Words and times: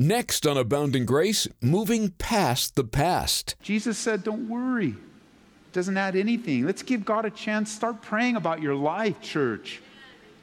Next 0.00 0.46
on 0.46 0.56
Abounding 0.56 1.06
Grace, 1.06 1.48
moving 1.60 2.10
past 2.10 2.76
the 2.76 2.84
past. 2.84 3.56
Jesus 3.60 3.98
said, 3.98 4.22
Don't 4.22 4.48
worry. 4.48 4.90
It 4.90 5.72
doesn't 5.72 5.96
add 5.96 6.14
anything. 6.14 6.64
Let's 6.64 6.84
give 6.84 7.04
God 7.04 7.24
a 7.24 7.30
chance. 7.30 7.72
Start 7.72 8.00
praying 8.00 8.36
about 8.36 8.62
your 8.62 8.76
life, 8.76 9.20
church. 9.20 9.80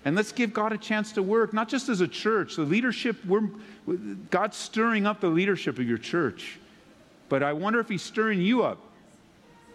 And 0.04 0.14
let's 0.14 0.34
give 0.34 0.54
God 0.54 0.74
a 0.74 0.78
chance 0.78 1.14
to 1.14 1.24
work, 1.24 1.54
not 1.54 1.70
just 1.70 1.88
as 1.88 2.02
a 2.02 2.08
church. 2.08 2.58
The 2.58 2.64
leadership, 2.64 3.16
we're, 3.26 3.50
God's 4.30 4.58
stirring 4.58 5.06
up 5.06 5.22
the 5.22 5.30
leadership 5.30 5.80
of 5.80 5.88
your 5.88 6.00
church. 6.00 6.60
But 7.30 7.42
I 7.42 7.54
wonder 7.54 7.80
if 7.80 7.88
He's 7.88 8.04
stirring 8.04 8.42
you 8.42 8.62
up. 8.62 8.78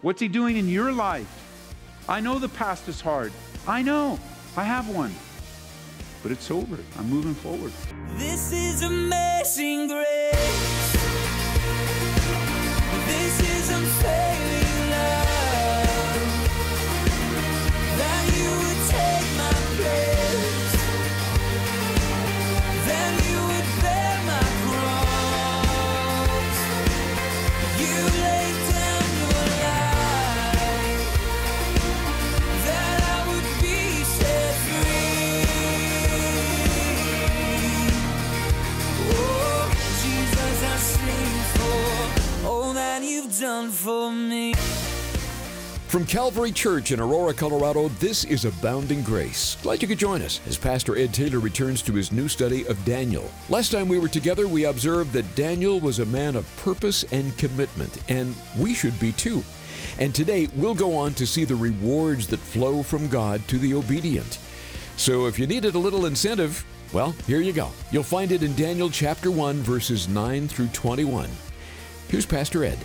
What's 0.03 0.21
He 0.21 0.27
doing 0.27 0.57
in 0.57 0.69
your 0.69 0.91
life? 0.91 1.73
I 2.07 2.19
know 2.19 2.37
the 2.37 2.49
past 2.49 2.87
is 2.87 3.01
hard. 3.01 3.33
I 3.67 3.81
know. 3.81 4.19
I 4.55 4.63
have 4.63 4.89
one. 4.89 5.15
But 6.23 6.31
it's 6.31 6.51
over. 6.51 6.77
I'm 6.99 7.09
moving 7.09 7.33
forward. 7.33 7.71
This 8.17 8.51
is 8.51 8.83
amazing 8.83 9.87
grace. 9.87 10.93
This 13.07 13.39
is 13.39 13.69
unfailing 13.71 14.50
Calvary 46.11 46.51
Church 46.51 46.91
in 46.91 46.99
Aurora, 46.99 47.33
Colorado, 47.33 47.87
this 47.87 48.25
is 48.25 48.43
Abounding 48.43 49.01
Grace. 49.01 49.55
Glad 49.63 49.81
you 49.81 49.87
could 49.87 49.97
join 49.97 50.21
us 50.21 50.41
as 50.45 50.57
Pastor 50.57 50.97
Ed 50.97 51.13
Taylor 51.13 51.39
returns 51.39 51.81
to 51.83 51.93
his 51.93 52.11
new 52.11 52.27
study 52.27 52.67
of 52.67 52.83
Daniel. 52.83 53.31
Last 53.47 53.71
time 53.71 53.87
we 53.87 53.97
were 53.97 54.09
together, 54.09 54.45
we 54.45 54.65
observed 54.65 55.13
that 55.13 55.35
Daniel 55.37 55.79
was 55.79 55.99
a 55.99 56.05
man 56.05 56.35
of 56.35 56.53
purpose 56.57 57.05
and 57.13 57.37
commitment, 57.37 57.97
and 58.09 58.35
we 58.59 58.73
should 58.73 58.99
be 58.99 59.13
too. 59.13 59.41
And 59.99 60.13
today 60.13 60.49
we'll 60.57 60.75
go 60.75 60.97
on 60.97 61.13
to 61.13 61.25
see 61.25 61.45
the 61.45 61.55
rewards 61.55 62.27
that 62.27 62.41
flow 62.41 62.83
from 62.83 63.07
God 63.07 63.47
to 63.47 63.57
the 63.57 63.73
obedient. 63.73 64.37
So 64.97 65.27
if 65.27 65.39
you 65.39 65.47
needed 65.47 65.75
a 65.75 65.79
little 65.79 66.07
incentive, 66.07 66.65
well, 66.91 67.15
here 67.25 67.39
you 67.39 67.53
go. 67.53 67.69
You'll 67.89 68.03
find 68.03 68.33
it 68.33 68.43
in 68.43 68.53
Daniel 68.57 68.89
chapter 68.89 69.31
1, 69.31 69.59
verses 69.59 70.09
9 70.09 70.49
through 70.49 70.67
21. 70.73 71.29
Here's 72.09 72.25
Pastor 72.25 72.65
Ed. 72.65 72.79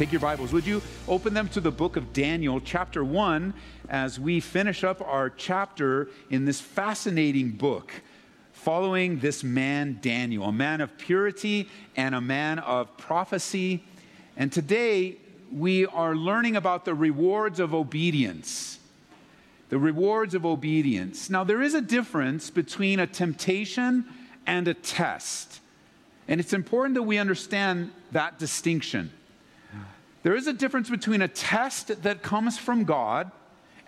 Take 0.00 0.12
your 0.12 0.20
Bibles, 0.22 0.54
would 0.54 0.66
you? 0.66 0.80
Open 1.08 1.34
them 1.34 1.50
to 1.50 1.60
the 1.60 1.70
book 1.70 1.96
of 1.96 2.14
Daniel, 2.14 2.58
chapter 2.58 3.04
1, 3.04 3.52
as 3.90 4.18
we 4.18 4.40
finish 4.40 4.82
up 4.82 5.02
our 5.02 5.28
chapter 5.28 6.08
in 6.30 6.46
this 6.46 6.58
fascinating 6.58 7.50
book, 7.50 7.92
following 8.54 9.18
this 9.18 9.44
man, 9.44 9.98
Daniel, 10.00 10.44
a 10.44 10.52
man 10.52 10.80
of 10.80 10.96
purity 10.96 11.68
and 11.96 12.14
a 12.14 12.20
man 12.22 12.60
of 12.60 12.96
prophecy. 12.96 13.84
And 14.38 14.50
today, 14.50 15.18
we 15.52 15.84
are 15.84 16.16
learning 16.16 16.56
about 16.56 16.86
the 16.86 16.94
rewards 16.94 17.60
of 17.60 17.74
obedience. 17.74 18.78
The 19.68 19.76
rewards 19.76 20.34
of 20.34 20.46
obedience. 20.46 21.28
Now, 21.28 21.44
there 21.44 21.60
is 21.60 21.74
a 21.74 21.82
difference 21.82 22.48
between 22.48 23.00
a 23.00 23.06
temptation 23.06 24.06
and 24.46 24.66
a 24.66 24.72
test. 24.72 25.60
And 26.26 26.40
it's 26.40 26.54
important 26.54 26.94
that 26.94 27.02
we 27.02 27.18
understand 27.18 27.90
that 28.12 28.38
distinction. 28.38 29.12
There 30.22 30.34
is 30.34 30.46
a 30.46 30.52
difference 30.52 30.90
between 30.90 31.22
a 31.22 31.28
test 31.28 32.02
that 32.02 32.22
comes 32.22 32.58
from 32.58 32.84
God 32.84 33.30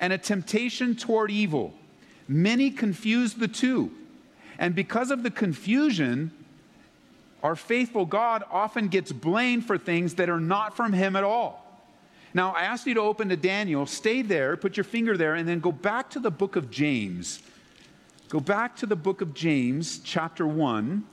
and 0.01 0.13
a 0.13 0.19
temptation 0.19 0.97
toward 0.97 1.31
evil. 1.31 1.75
Many 2.27 2.71
confuse 2.71 3.35
the 3.35 3.49
two. 3.49 3.91
And 4.59 4.75
because 4.75 5.11
of 5.11 5.23
the 5.23 5.31
confusion, 5.31 6.31
our 7.43 7.57
faithful 7.57 8.07
God 8.07 8.45
often 8.51 8.89
gets 8.89 9.13
blamed 9.13 9.67
for 9.67 9.77
things 9.77 10.15
that 10.15 10.31
are 10.31 10.41
not 10.41 10.77
from 10.77 10.93
Him 10.93 11.17
at 11.17 11.25
all. 11.25 11.59
Now, 12.35 12.53
I 12.53 12.63
asked 12.63 12.87
you 12.87 12.95
to 12.95 13.01
open 13.01 13.29
to 13.29 13.37
Daniel, 13.37 13.85
stay 13.85 14.23
there, 14.23 14.57
put 14.57 14.77
your 14.77 14.85
finger 14.85 15.19
there, 15.19 15.35
and 15.35 15.47
then 15.47 15.61
go 15.61 15.73
back 15.73 16.09
to 16.11 16.21
the 16.21 16.31
book 16.31 16.57
of 16.57 16.71
James. 16.71 17.41
Go 18.31 18.41
back 18.41 18.75
to 18.77 18.87
the 18.87 18.97
book 18.97 19.21
of 19.21 19.35
James, 19.35 20.01
chapter 20.03 20.47
1 20.47 21.05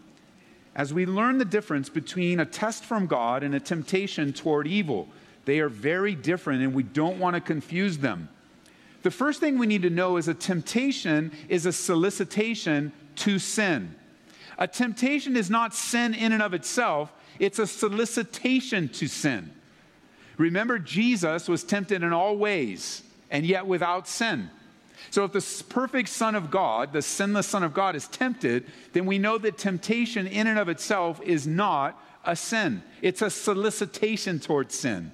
as 0.75 0.94
we 0.94 1.06
learn 1.06 1.38
the 1.38 1.46
difference 1.46 1.90
between 1.90 2.40
a 2.40 2.46
test 2.46 2.84
from 2.84 3.07
God 3.07 3.44
and 3.44 3.56
a 3.56 3.59
temptation 3.59 4.34
toward 4.34 4.68
evil. 4.68 5.07
They 5.46 5.59
are 5.59 5.69
very 5.69 6.16
different, 6.16 6.62
and 6.62 6.74
we 6.74 6.84
don't 6.84 7.19
want 7.19 7.35
to 7.35 7.41
confuse 7.41 7.97
them. 7.97 8.30
The 9.02 9.12
first 9.12 9.40
thing 9.40 9.58
we 9.58 9.68
need 9.68 9.81
to 9.84 9.90
know 9.90 10.18
is 10.18 10.28
a 10.28 10.34
temptation 10.34 11.31
is 11.47 11.66
a 11.66 11.72
solicitation 11.72 12.91
to 13.18 13.40
sin. 13.40 13.96
A 14.58 14.68
temptation 14.68 15.38
is 15.38 15.50
not 15.50 15.74
sin 15.74 16.13
in 16.13 16.34
and 16.34 16.44
of 16.44 16.53
itself, 16.53 17.12
it's 17.40 17.59
a 17.59 17.68
solicitation 17.68 18.90
to 18.90 19.08
sin. 19.08 19.52
Remember, 20.38 20.79
Jesus 20.79 21.47
was 21.47 21.63
tempted 21.63 22.03
in 22.03 22.13
all 22.13 22.38
ways, 22.38 23.03
and 23.31 23.46
yet 23.46 23.66
without 23.66 24.08
sin. 24.08 24.50
So, 25.11 25.23
if 25.23 25.31
the 25.31 25.63
perfect 25.69 26.09
Son 26.09 26.35
of 26.35 26.51
God, 26.51 26.93
the 26.93 27.01
sinless 27.01 27.47
Son 27.47 27.63
of 27.63 27.73
God, 27.73 27.95
is 27.95 28.07
tempted, 28.07 28.65
then 28.93 29.05
we 29.05 29.17
know 29.17 29.37
that 29.37 29.57
temptation 29.57 30.27
in 30.27 30.47
and 30.47 30.59
of 30.59 30.69
itself 30.69 31.21
is 31.21 31.47
not 31.47 32.01
a 32.25 32.35
sin. 32.35 32.83
It's 33.01 33.21
a 33.21 33.29
solicitation 33.29 34.39
towards 34.39 34.75
sin. 34.75 35.11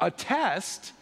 A 0.00 0.10
test, 0.10 0.92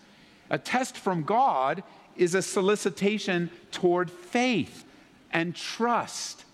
a 0.50 0.59
test 0.59 0.97
from 0.97 1.22
God, 1.22 1.82
is 2.16 2.34
a 2.34 2.43
solicitation 2.43 3.50
toward 3.71 4.10
faith 4.10 4.84
and 5.33 5.54
trust. 5.54 6.44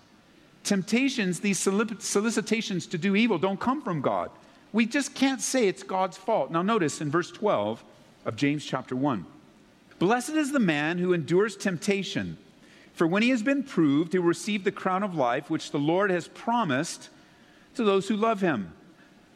Temptations, 0.64 1.40
these 1.40 1.58
solicitations 1.58 2.86
to 2.86 2.98
do 2.98 3.16
evil, 3.16 3.38
don't 3.38 3.60
come 3.60 3.82
from 3.82 4.00
God. 4.00 4.30
We 4.72 4.86
just 4.86 5.14
can't 5.14 5.40
say 5.40 5.68
it's 5.68 5.82
God's 5.82 6.16
fault. 6.16 6.50
Now, 6.50 6.62
notice 6.62 7.00
in 7.00 7.10
verse 7.10 7.30
12 7.30 7.82
of 8.24 8.36
James 8.36 8.64
chapter 8.64 8.96
1. 8.96 9.26
Blessed 10.02 10.30
is 10.30 10.50
the 10.50 10.58
man 10.58 10.98
who 10.98 11.12
endures 11.12 11.56
temptation, 11.56 12.36
for 12.92 13.06
when 13.06 13.22
he 13.22 13.28
has 13.28 13.40
been 13.40 13.62
proved, 13.62 14.12
he 14.12 14.18
will 14.18 14.26
receive 14.26 14.64
the 14.64 14.72
crown 14.72 15.04
of 15.04 15.14
life 15.14 15.48
which 15.48 15.70
the 15.70 15.78
Lord 15.78 16.10
has 16.10 16.26
promised 16.26 17.08
to 17.76 17.84
those 17.84 18.08
who 18.08 18.16
love 18.16 18.41
him. 18.41 18.72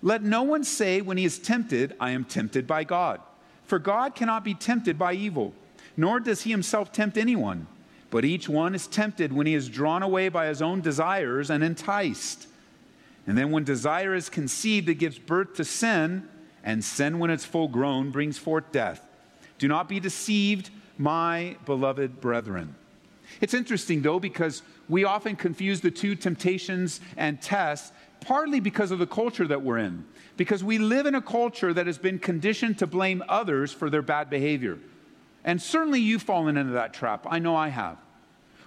Let 0.02 0.24
no 0.24 0.42
one 0.42 0.64
say 0.64 1.00
when 1.02 1.18
he 1.18 1.24
is 1.24 1.38
tempted, 1.38 1.94
I 2.00 2.10
am 2.10 2.24
tempted 2.24 2.66
by 2.66 2.82
God. 2.82 3.20
For 3.62 3.78
God 3.78 4.16
cannot 4.16 4.42
be 4.42 4.54
tempted 4.54 4.98
by 4.98 5.12
evil, 5.12 5.54
nor 5.96 6.18
does 6.18 6.42
he 6.42 6.50
himself 6.50 6.90
tempt 6.90 7.16
anyone. 7.16 7.68
But 8.10 8.24
each 8.24 8.48
one 8.48 8.74
is 8.74 8.88
tempted 8.88 9.32
when 9.32 9.46
he 9.46 9.54
is 9.54 9.68
drawn 9.68 10.02
away 10.02 10.30
by 10.30 10.48
his 10.48 10.60
own 10.60 10.80
desires 10.80 11.48
and 11.48 11.62
enticed. 11.62 12.48
And 13.24 13.38
then 13.38 13.52
when 13.52 13.62
desire 13.62 14.16
is 14.16 14.28
conceived, 14.28 14.88
it 14.88 14.96
gives 14.96 15.20
birth 15.20 15.54
to 15.54 15.64
sin, 15.64 16.28
and 16.64 16.84
sin, 16.84 17.20
when 17.20 17.30
it's 17.30 17.44
full 17.44 17.68
grown, 17.68 18.10
brings 18.10 18.36
forth 18.36 18.72
death. 18.72 19.05
Do 19.58 19.68
not 19.68 19.88
be 19.88 20.00
deceived, 20.00 20.70
my 20.98 21.56
beloved 21.64 22.20
brethren. 22.20 22.74
It's 23.40 23.54
interesting, 23.54 24.02
though, 24.02 24.20
because 24.20 24.62
we 24.88 25.04
often 25.04 25.36
confuse 25.36 25.80
the 25.80 25.90
two 25.90 26.14
temptations 26.14 27.00
and 27.16 27.40
tests, 27.40 27.92
partly 28.20 28.60
because 28.60 28.90
of 28.90 28.98
the 28.98 29.06
culture 29.06 29.46
that 29.46 29.62
we're 29.62 29.78
in. 29.78 30.04
Because 30.36 30.62
we 30.62 30.78
live 30.78 31.06
in 31.06 31.14
a 31.14 31.22
culture 31.22 31.72
that 31.72 31.86
has 31.86 31.98
been 31.98 32.18
conditioned 32.18 32.78
to 32.78 32.86
blame 32.86 33.22
others 33.28 33.72
for 33.72 33.90
their 33.90 34.02
bad 34.02 34.30
behavior. 34.30 34.78
And 35.44 35.60
certainly 35.60 36.00
you've 36.00 36.22
fallen 36.22 36.56
into 36.56 36.72
that 36.72 36.92
trap. 36.92 37.26
I 37.28 37.38
know 37.38 37.56
I 37.56 37.68
have. 37.68 37.96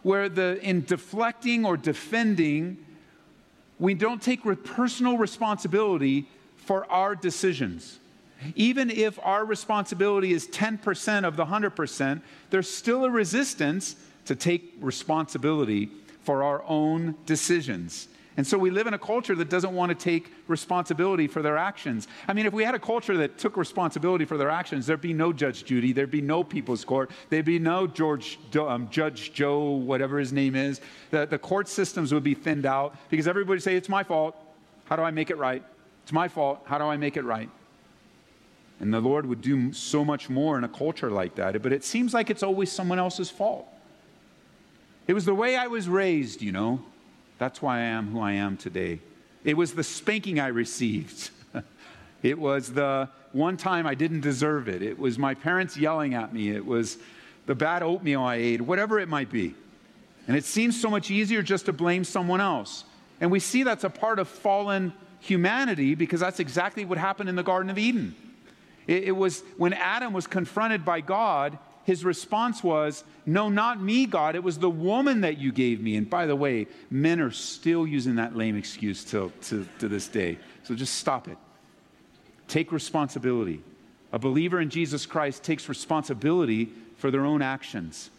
Where 0.01 0.29
the, 0.29 0.59
in 0.61 0.85
deflecting 0.85 1.66
or 1.66 1.77
defending, 1.77 2.77
we 3.79 3.94
don't 3.94 4.21
take 4.21 4.44
personal 4.63 5.17
responsibility 5.17 6.27
for 6.56 6.89
our 6.91 7.15
decisions. 7.15 8.00
Even 8.56 8.89
if 8.89 9.19
our 9.24 9.45
responsibility 9.45 10.33
is 10.33 10.47
10% 10.47 11.24
of 11.25 11.36
the 11.36 11.45
100%, 11.45 12.21
there's 12.50 12.69
still 12.69 13.06
a 13.06 13.09
resistance 13.09 13.95
to 14.25 14.36
take 14.36 14.75
responsibility 14.80 15.89
for 16.24 16.44
our 16.44 16.63
own 16.68 17.15
decisions. 17.25 18.07
And 18.38 18.47
so 18.47 18.57
we 18.57 18.69
live 18.69 18.88
in 18.88 18.94
a 18.94 19.00
culture 19.00 19.36
that 19.36 19.50
doesn't 19.50 19.74
want 19.74 19.89
to 19.89 19.95
take 19.95 20.31
responsibility 20.47 21.27
for 21.27 21.41
their 21.41 21.57
actions. 21.57 22.07
I 22.25 22.31
mean, 22.31 22.45
if 22.45 22.53
we 22.53 22.63
had 22.63 22.74
a 22.74 22.80
culture 22.80 23.18
that 23.18 23.38
took 23.38 23.57
responsibility 23.57 24.24
for 24.24 24.38
their 24.38 24.50
actions, 24.50 24.86
there'd 24.86 25.01
be 25.01 25.12
no 25.12 25.33
Judge 25.33 25.65
Judy, 25.65 25.91
there'd 25.91 26.09
be 26.09 26.21
no 26.21 26.44
People's 26.44 26.86
Court, 26.86 27.12
there'd 27.30 27.44
be 27.44 27.59
no 27.59 27.86
George, 27.86 28.39
um, 28.57 28.88
Judge 28.89 29.33
Joe, 29.33 29.71
whatever 29.71 30.19
his 30.19 30.31
name 30.31 30.56
is. 30.56 30.80
The, 31.12 31.25
the 31.25 31.38
court 31.38 31.68
systems 31.68 32.13
would 32.13 32.24
be 32.24 32.33
thinned 32.33 32.65
out 32.65 32.95
because 33.09 33.27
everybody 33.27 33.56
would 33.56 33.63
say, 33.63 33.75
It's 33.75 33.89
my 33.89 34.03
fault. 34.03 34.38
How 34.86 34.95
do 34.95 35.01
I 35.01 35.12
make 35.12 35.30
it 35.31 35.38
right? 35.38 35.62
It's 36.03 36.13
my 36.13 36.30
fault. 36.30 36.62
How 36.63 36.77
do 36.77 36.86
I 36.86 36.95
make 36.95 37.18
it 37.18 37.25
right? 37.25 37.50
And 38.79 38.93
the 38.93 39.01
Lord 39.01 39.25
would 39.25 39.41
do 39.41 39.73
so 39.73 40.05
much 40.05 40.29
more 40.29 40.57
in 40.57 40.63
a 40.63 40.69
culture 40.69 41.11
like 41.11 41.35
that. 41.35 41.61
But 41.61 41.73
it 41.73 41.83
seems 41.83 42.13
like 42.13 42.29
it's 42.29 42.43
always 42.43 42.71
someone 42.71 42.99
else's 42.99 43.29
fault. 43.29 43.67
It 45.07 45.13
was 45.13 45.25
the 45.25 45.35
way 45.35 45.55
I 45.55 45.67
was 45.67 45.89
raised, 45.89 46.41
you 46.41 46.51
know. 46.51 46.81
That's 47.39 47.61
why 47.61 47.79
I 47.79 47.83
am 47.83 48.11
who 48.11 48.19
I 48.19 48.33
am 48.33 48.57
today. 48.57 48.99
It 49.43 49.57
was 49.57 49.73
the 49.73 49.83
spanking 49.83 50.39
I 50.39 50.47
received. 50.47 51.31
it 52.23 52.37
was 52.37 52.73
the 52.73 53.09
one 53.31 53.57
time 53.57 53.87
I 53.87 53.95
didn't 53.95 54.21
deserve 54.21 54.69
it. 54.69 54.81
It 54.81 54.97
was 54.97 55.17
my 55.17 55.33
parents 55.33 55.77
yelling 55.77 56.13
at 56.13 56.33
me. 56.33 56.49
It 56.49 56.65
was 56.65 56.97
the 57.47 57.55
bad 57.55 57.81
oatmeal 57.81 58.21
I 58.21 58.35
ate, 58.35 58.61
whatever 58.61 58.99
it 58.99 59.09
might 59.09 59.31
be. 59.31 59.55
And 60.27 60.37
it 60.37 60.45
seems 60.45 60.79
so 60.79 60.89
much 60.89 61.09
easier 61.09 61.41
just 61.41 61.65
to 61.65 61.73
blame 61.73 62.03
someone 62.03 62.41
else. 62.41 62.83
And 63.19 63.31
we 63.31 63.39
see 63.39 63.63
that's 63.63 63.83
a 63.83 63.89
part 63.89 64.19
of 64.19 64.27
fallen 64.27 64.93
humanity 65.19 65.95
because 65.95 66.19
that's 66.19 66.39
exactly 66.39 66.85
what 66.85 66.97
happened 66.97 67.29
in 67.29 67.35
the 67.35 67.43
Garden 67.43 67.69
of 67.69 67.77
Eden. 67.77 68.15
It, 68.89 69.03
it 69.03 69.12
was 69.12 69.44
when 69.57 69.74
Adam 69.74 70.13
was 70.13 70.25
confronted 70.25 70.83
by 70.83 71.01
God, 71.01 71.59
his 71.86 72.03
response 72.03 72.63
was, 72.63 73.03
No, 73.25 73.47
not 73.47 73.80
me, 73.80 74.07
God. 74.07 74.36
It 74.36 74.44
was 74.44 74.57
the 74.57 74.69
woman 74.69 75.21
that 75.21 75.38
you 75.38 75.51
gave 75.51 75.80
me. 75.80 75.95
And 75.95 76.09
by 76.09 76.25
the 76.25 76.36
way, 76.36 76.65
men 76.89 77.21
are 77.21 77.31
still 77.31 77.86
using 77.86 78.15
that 78.15 78.36
lame 78.36 78.57
excuse 78.57 79.03
till, 79.03 79.31
to, 79.44 79.68
to 79.77 79.88
this 79.88 80.07
day. 80.07 80.39
So 80.63 80.74
just 80.74 80.95
stop 80.95 81.27
it. 81.27 81.38
Take 82.47 82.71
responsibility. 82.71 83.62
A 84.12 84.18
believer 84.18 84.59
in 84.59 84.71
Jesus 84.71 85.06
Christ 85.06 85.44
takes 85.44 85.69
responsibility 85.69 86.69
for 86.97 87.12
their 87.12 87.25
own 87.25 87.44
actions. 87.44 88.09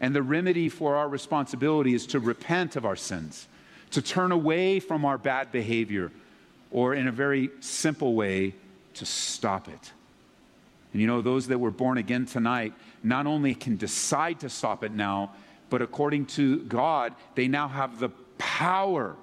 And 0.00 0.14
the 0.14 0.22
remedy 0.22 0.68
for 0.68 0.96
our 0.96 1.08
responsibility 1.08 1.94
is 1.94 2.06
to 2.08 2.20
repent 2.20 2.76
of 2.76 2.84
our 2.84 2.96
sins, 2.96 3.48
to 3.92 4.02
turn 4.02 4.32
away 4.32 4.80
from 4.80 5.06
our 5.06 5.16
bad 5.16 5.50
behavior, 5.50 6.12
or 6.70 6.94
in 6.94 7.08
a 7.08 7.12
very 7.12 7.48
simple 7.60 8.14
way, 8.14 8.54
to 8.94 9.06
stop 9.06 9.66
it. 9.68 9.92
And 10.92 11.00
you 11.00 11.06
know, 11.06 11.22
those 11.22 11.46
that 11.48 11.58
were 11.58 11.70
born 11.70 11.98
again 11.98 12.26
tonight 12.26 12.74
not 13.02 13.26
only 13.26 13.54
can 13.54 13.76
decide 13.76 14.40
to 14.40 14.48
stop 14.48 14.82
it 14.84 14.92
now, 14.92 15.32
but 15.68 15.82
according 15.82 16.26
to 16.26 16.58
God, 16.64 17.14
they 17.36 17.46
now 17.46 17.68
have 17.68 18.00
the 18.00 18.08
power, 18.38 19.14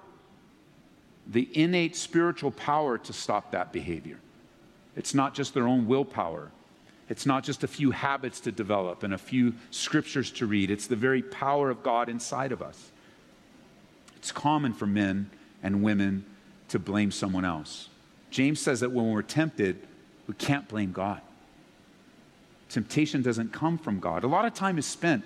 the 1.28 1.50
innate 1.54 1.96
spiritual 1.96 2.52
power 2.52 2.98
to 2.98 3.14
stop 3.14 3.52
that 3.52 3.74
behavior. 3.74 4.18
It's 4.96 5.14
not 5.14 5.34
just 5.34 5.54
their 5.54 5.68
own 5.68 5.88
willpower. 5.88 6.52
It's 7.10 7.26
not 7.26 7.44
just 7.44 7.64
a 7.64 7.68
few 7.68 7.92
habits 7.92 8.40
to 8.42 8.52
develop 8.52 9.04
and 9.04 9.14
a 9.14 9.18
few 9.18 9.54
scriptures 9.72 10.32
to 10.32 10.46
read. 10.46 10.72
It's 10.72 10.88
the 10.88 10.96
very 10.96 11.22
power 11.22 11.70
of 11.70 11.84
God 11.84 12.10
inside 12.10 12.52
of 12.52 12.62
us. 12.62 12.92
It's 14.18 14.32
common 14.32 14.74
for 14.74 14.86
men 14.86 15.30
and 15.64 15.84
women 15.84 16.26
to 16.70 16.80
blame 16.80 17.12
someone 17.12 17.46
else. 17.46 17.90
James 18.30 18.60
says 18.60 18.82
that 18.82 18.92
when 18.92 19.10
we're 19.12 19.22
tempted, 19.22 19.88
we 20.28 20.34
can't 20.34 20.68
blame 20.68 20.92
God. 20.92 21.22
Temptation 22.70 23.22
doesn't 23.22 23.54
come 23.54 23.78
from 23.78 24.00
God. 24.00 24.24
A 24.24 24.28
lot 24.28 24.46
of 24.46 24.54
time 24.54 24.78
is 24.78 24.86
spent 24.86 25.24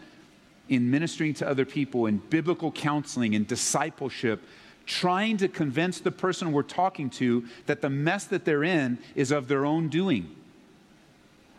in 0.69 0.89
ministering 0.89 1.33
to 1.35 1.47
other 1.47 1.65
people, 1.65 2.05
in 2.05 2.17
biblical 2.17 2.71
counseling, 2.71 3.33
in 3.33 3.45
discipleship, 3.45 4.41
trying 4.85 5.38
to 5.38 5.47
convince 5.47 5.99
the 5.99 6.11
person 6.11 6.51
we're 6.51 6.63
talking 6.63 7.09
to 7.09 7.45
that 7.65 7.81
the 7.81 7.89
mess 7.89 8.25
that 8.25 8.45
they're 8.45 8.63
in 8.63 8.97
is 9.15 9.31
of 9.31 9.47
their 9.47 9.65
own 9.65 9.89
doing. 9.89 10.35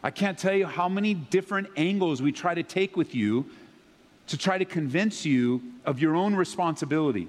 I 0.02 0.11
can't 0.11 0.37
tell 0.37 0.55
you 0.55 0.67
how 0.67 0.88
many 0.88 1.14
different 1.14 1.69
angles 1.76 2.20
we 2.20 2.32
try 2.32 2.55
to 2.55 2.62
take 2.62 2.96
with 2.96 3.14
you 3.14 3.46
to 4.28 4.37
try 4.37 4.58
to 4.58 4.64
convince 4.64 5.25
you 5.25 5.62
of 5.85 6.00
your 6.00 6.17
own 6.17 6.35
responsibility. 6.35 7.28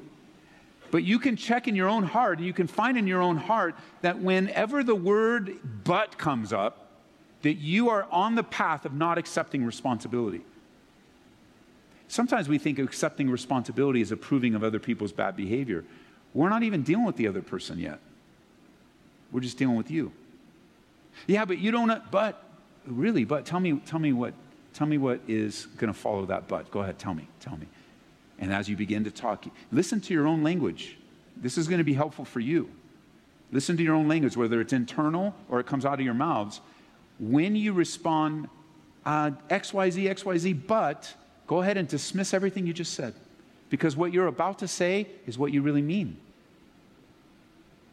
But 0.89 1.03
you 1.03 1.19
can 1.19 1.35
check 1.35 1.67
in 1.67 1.75
your 1.75 1.89
own 1.89 2.03
heart, 2.03 2.37
and 2.37 2.47
you 2.47 2.53
can 2.53 2.67
find 2.67 2.97
in 2.97 3.07
your 3.07 3.21
own 3.21 3.37
heart 3.37 3.75
that 4.01 4.19
whenever 4.19 4.83
the 4.83 4.95
word 4.95 5.57
but 5.83 6.17
comes 6.17 6.53
up, 6.53 6.82
that 7.43 7.55
you 7.55 7.89
are 7.89 8.07
on 8.11 8.35
the 8.35 8.43
path 8.43 8.85
of 8.85 8.93
not 8.93 9.17
accepting 9.17 9.63
responsibility. 9.63 10.41
Sometimes 12.07 12.47
we 12.49 12.57
think 12.57 12.79
accepting 12.79 13.29
responsibility 13.29 14.01
is 14.01 14.11
approving 14.11 14.55
of 14.55 14.63
other 14.63 14.79
people's 14.79 15.11
bad 15.11 15.35
behavior. 15.35 15.83
We're 16.33 16.49
not 16.49 16.63
even 16.63 16.83
dealing 16.83 17.05
with 17.05 17.17
the 17.17 17.27
other 17.27 17.41
person 17.41 17.79
yet. 17.79 17.99
We're 19.31 19.41
just 19.41 19.57
dealing 19.57 19.75
with 19.75 19.91
you. 19.91 20.11
Yeah, 21.27 21.45
but 21.45 21.59
you 21.59 21.71
don't 21.71 22.11
but 22.11 22.43
really, 22.85 23.23
but 23.23 23.45
tell 23.45 23.59
me 23.59 23.79
tell 23.85 23.99
me 23.99 24.13
what 24.13 24.33
tell 24.73 24.87
me 24.87 24.97
what 24.97 25.21
is 25.27 25.67
going 25.77 25.91
to 25.93 25.99
follow 25.99 26.25
that 26.25 26.47
but. 26.47 26.71
Go 26.71 26.81
ahead, 26.81 26.97
tell 26.97 27.13
me. 27.13 27.27
Tell 27.39 27.57
me. 27.57 27.67
And 28.39 28.53
as 28.53 28.67
you 28.67 28.75
begin 28.75 29.03
to 29.03 29.11
talk, 29.11 29.45
listen 29.71 30.01
to 30.01 30.13
your 30.13 30.27
own 30.27 30.43
language. 30.43 30.97
This 31.37 31.57
is 31.57 31.67
going 31.67 31.79
to 31.79 31.83
be 31.83 31.93
helpful 31.93 32.25
for 32.25 32.39
you. 32.39 32.69
Listen 33.51 33.77
to 33.77 33.83
your 33.83 33.95
own 33.95 34.07
language, 34.07 34.35
whether 34.35 34.59
it's 34.61 34.73
internal 34.73 35.35
or 35.49 35.59
it 35.59 35.67
comes 35.67 35.85
out 35.85 35.95
of 35.95 36.01
your 36.01 36.15
mouths, 36.15 36.59
when 37.29 37.55
you 37.55 37.73
respond 37.73 38.49
uh, 39.05 39.31
XYZ, 39.49 40.09
XYZ, 40.09 40.67
but 40.67 41.13
go 41.47 41.61
ahead 41.61 41.77
and 41.77 41.87
dismiss 41.87 42.33
everything 42.33 42.67
you 42.67 42.73
just 42.73 42.93
said. 42.93 43.13
Because 43.69 43.95
what 43.95 44.13
you're 44.13 44.27
about 44.27 44.59
to 44.59 44.67
say 44.67 45.07
is 45.25 45.37
what 45.37 45.51
you 45.51 45.61
really 45.61 45.81
mean. 45.81 46.17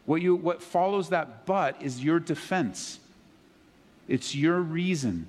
What, 0.05 0.21
you, 0.21 0.35
what 0.35 0.63
follows 0.63 1.11
that 1.11 1.47
but 1.47 1.81
is 1.81 2.03
your 2.03 2.19
defense, 2.19 2.99
it's 4.09 4.35
your 4.35 4.61
reason, 4.61 5.29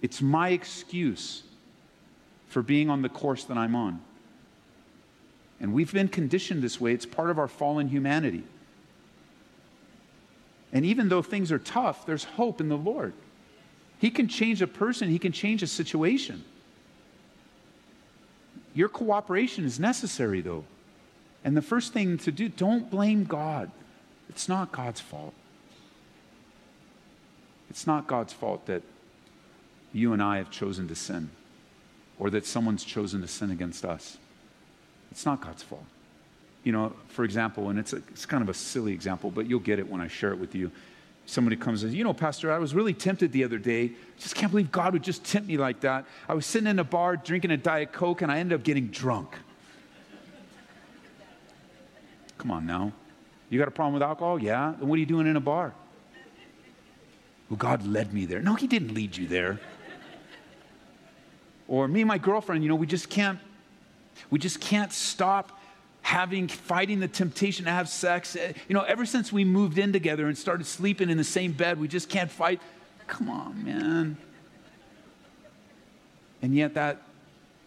it's 0.00 0.22
my 0.22 0.48
excuse 0.50 1.42
for 2.48 2.62
being 2.62 2.88
on 2.88 3.02
the 3.02 3.08
course 3.08 3.44
that 3.44 3.58
I'm 3.58 3.74
on. 3.74 4.00
And 5.60 5.72
we've 5.72 5.92
been 5.92 6.08
conditioned 6.08 6.62
this 6.62 6.80
way, 6.80 6.92
it's 6.92 7.06
part 7.06 7.30
of 7.30 7.38
our 7.38 7.48
fallen 7.48 7.88
humanity. 7.88 8.44
And 10.72 10.86
even 10.86 11.08
though 11.08 11.22
things 11.22 11.52
are 11.52 11.58
tough, 11.58 12.06
there's 12.06 12.24
hope 12.24 12.60
in 12.60 12.68
the 12.68 12.76
Lord. 12.76 13.12
He 13.98 14.10
can 14.10 14.26
change 14.26 14.62
a 14.62 14.66
person, 14.66 15.08
He 15.10 15.18
can 15.18 15.32
change 15.32 15.62
a 15.62 15.66
situation. 15.66 16.44
Your 18.74 18.88
cooperation 18.88 19.64
is 19.64 19.78
necessary, 19.78 20.40
though. 20.40 20.64
And 21.44 21.56
the 21.56 21.62
first 21.62 21.92
thing 21.92 22.16
to 22.18 22.32
do, 22.32 22.48
don't 22.48 22.90
blame 22.90 23.24
God. 23.24 23.70
It's 24.30 24.48
not 24.48 24.72
God's 24.72 25.00
fault. 25.00 25.34
It's 27.68 27.86
not 27.86 28.06
God's 28.06 28.32
fault 28.32 28.66
that 28.66 28.82
you 29.92 30.12
and 30.12 30.22
I 30.22 30.38
have 30.38 30.50
chosen 30.50 30.88
to 30.88 30.94
sin 30.94 31.30
or 32.18 32.30
that 32.30 32.46
someone's 32.46 32.84
chosen 32.84 33.20
to 33.20 33.28
sin 33.28 33.50
against 33.50 33.84
us. 33.84 34.16
It's 35.10 35.26
not 35.26 35.42
God's 35.42 35.62
fault 35.62 35.84
you 36.64 36.72
know, 36.72 36.92
for 37.08 37.24
example, 37.24 37.70
and 37.70 37.78
it's, 37.78 37.92
a, 37.92 37.96
it's 38.08 38.26
kind 38.26 38.42
of 38.42 38.48
a 38.48 38.54
silly 38.54 38.92
example, 38.92 39.30
but 39.30 39.46
you'll 39.46 39.60
get 39.60 39.78
it 39.78 39.88
when 39.88 40.00
I 40.00 40.08
share 40.08 40.32
it 40.32 40.38
with 40.38 40.54
you. 40.54 40.70
Somebody 41.26 41.56
comes 41.56 41.82
and 41.82 41.90
says, 41.90 41.96
You 41.96 42.04
know, 42.04 42.12
Pastor, 42.12 42.52
I 42.52 42.58
was 42.58 42.74
really 42.74 42.94
tempted 42.94 43.32
the 43.32 43.44
other 43.44 43.58
day. 43.58 43.84
I 43.84 44.20
just 44.20 44.34
can't 44.34 44.50
believe 44.50 44.72
God 44.72 44.92
would 44.92 45.02
just 45.02 45.24
tempt 45.24 45.48
me 45.48 45.56
like 45.56 45.80
that. 45.80 46.04
I 46.28 46.34
was 46.34 46.46
sitting 46.46 46.68
in 46.68 46.78
a 46.78 46.84
bar 46.84 47.16
drinking 47.16 47.52
a 47.52 47.56
Diet 47.56 47.92
Coke 47.92 48.22
and 48.22 48.30
I 48.30 48.38
ended 48.38 48.58
up 48.58 48.64
getting 48.64 48.88
drunk. 48.88 49.34
Come 52.38 52.50
on 52.50 52.66
now. 52.66 52.92
You 53.50 53.58
got 53.58 53.68
a 53.68 53.72
problem 53.72 53.94
with 53.94 54.02
alcohol? 54.02 54.40
Yeah. 54.40 54.74
Then 54.78 54.88
what 54.88 54.96
are 54.96 55.00
you 55.00 55.06
doing 55.06 55.26
in 55.26 55.36
a 55.36 55.40
bar? 55.40 55.74
Well, 57.48 57.56
God 57.56 57.86
led 57.86 58.12
me 58.12 58.24
there. 58.24 58.40
No, 58.40 58.54
He 58.54 58.66
didn't 58.66 58.94
lead 58.94 59.16
you 59.16 59.28
there. 59.28 59.60
Or 61.68 61.86
me 61.86 62.00
and 62.00 62.08
my 62.08 62.18
girlfriend, 62.18 62.62
you 62.62 62.68
know, 62.68 62.74
we 62.74 62.86
just 62.86 63.08
can't, 63.08 63.38
we 64.28 64.38
just 64.38 64.60
can't 64.60 64.92
stop 64.92 65.58
having 66.02 66.48
fighting 66.48 67.00
the 67.00 67.08
temptation 67.08 67.64
to 67.64 67.70
have 67.70 67.88
sex. 67.88 68.36
Eh, 68.36 68.52
you 68.68 68.74
know 68.74 68.82
ever 68.82 69.06
since 69.06 69.32
we 69.32 69.44
moved 69.44 69.78
in 69.78 69.92
together 69.92 70.26
and 70.26 70.36
started 70.36 70.66
sleeping 70.66 71.08
in 71.08 71.16
the 71.16 71.24
same 71.24 71.52
bed 71.52 71.80
we 71.80 71.88
just 71.88 72.08
can't 72.08 72.30
fight. 72.30 72.60
Come 73.06 73.30
on 73.30 73.64
man. 73.64 74.16
And 76.42 76.54
yet 76.54 76.74
that 76.74 77.02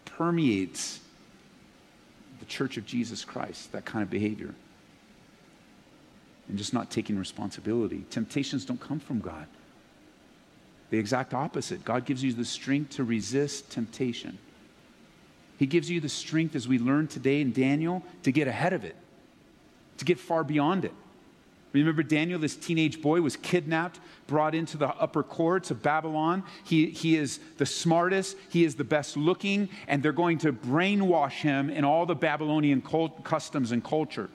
permeates 0.04 1.00
the 2.40 2.46
church 2.46 2.78
of 2.78 2.86
jesus 2.86 3.26
christ 3.26 3.72
that 3.72 3.86
kind 3.86 4.04
of 4.04 4.10
behavior. 4.10 4.54
And 6.48 6.60
just 6.60 6.74
not 6.74 6.92
taking 6.92 7.18
responsibility. 7.18 8.06
Temptations 8.12 8.66
don't 8.66 8.80
come 8.80 9.00
from 9.00 9.20
god. 9.20 9.48
The 10.92 11.00
exact 11.00 11.34
opposite. 11.34 11.84
God 11.84 12.06
gives 12.06 12.24
you 12.24 12.34
the 12.34 12.46
strength 12.46 12.92
to 12.98 13.04
resist 13.04 13.72
temptation 13.72 14.38
he 15.58 15.66
gives 15.66 15.90
you 15.90 16.00
the 16.00 16.10
strength, 16.10 16.56
as 16.56 16.68
we 16.68 16.80
learned 16.80 17.10
today 17.10 17.42
in 17.42 17.52
Daniel, 17.52 18.04
to 18.24 18.32
get 18.32 18.48
ahead 18.48 18.74
of 18.74 18.84
it, 18.84 18.96
to 19.98 20.06
get 20.06 20.20
far 20.20 20.44
beyond 20.44 20.86
it. 20.86 20.94
Remember, 21.72 22.04
Daniel, 22.04 22.40
this 22.40 22.56
teenage 22.56 23.02
boy, 23.02 23.22
was 23.22 23.36
kidnapped, 23.36 24.00
brought 24.28 24.56
into 24.56 24.78
the 24.78 24.88
upper 24.88 25.24
courts 25.24 25.72
of 25.72 25.84
Babylon. 25.84 26.44
He, 26.64 26.86
he 26.88 27.18
is 27.18 27.40
the 27.58 27.66
smartest, 27.66 28.38
he 28.50 28.64
is 28.64 28.76
the 28.76 28.86
best 28.86 29.18
looking, 29.18 29.68
and 29.88 30.02
they're 30.02 30.14
going 30.14 30.38
to 30.40 30.54
brainwash 30.54 31.42
him 31.42 31.70
in 31.70 31.84
all 31.84 32.06
the 32.06 32.16
Babylonian 32.16 32.82
cult, 32.82 33.24
customs 33.26 33.74
and 33.74 33.84
culture. 33.84 34.30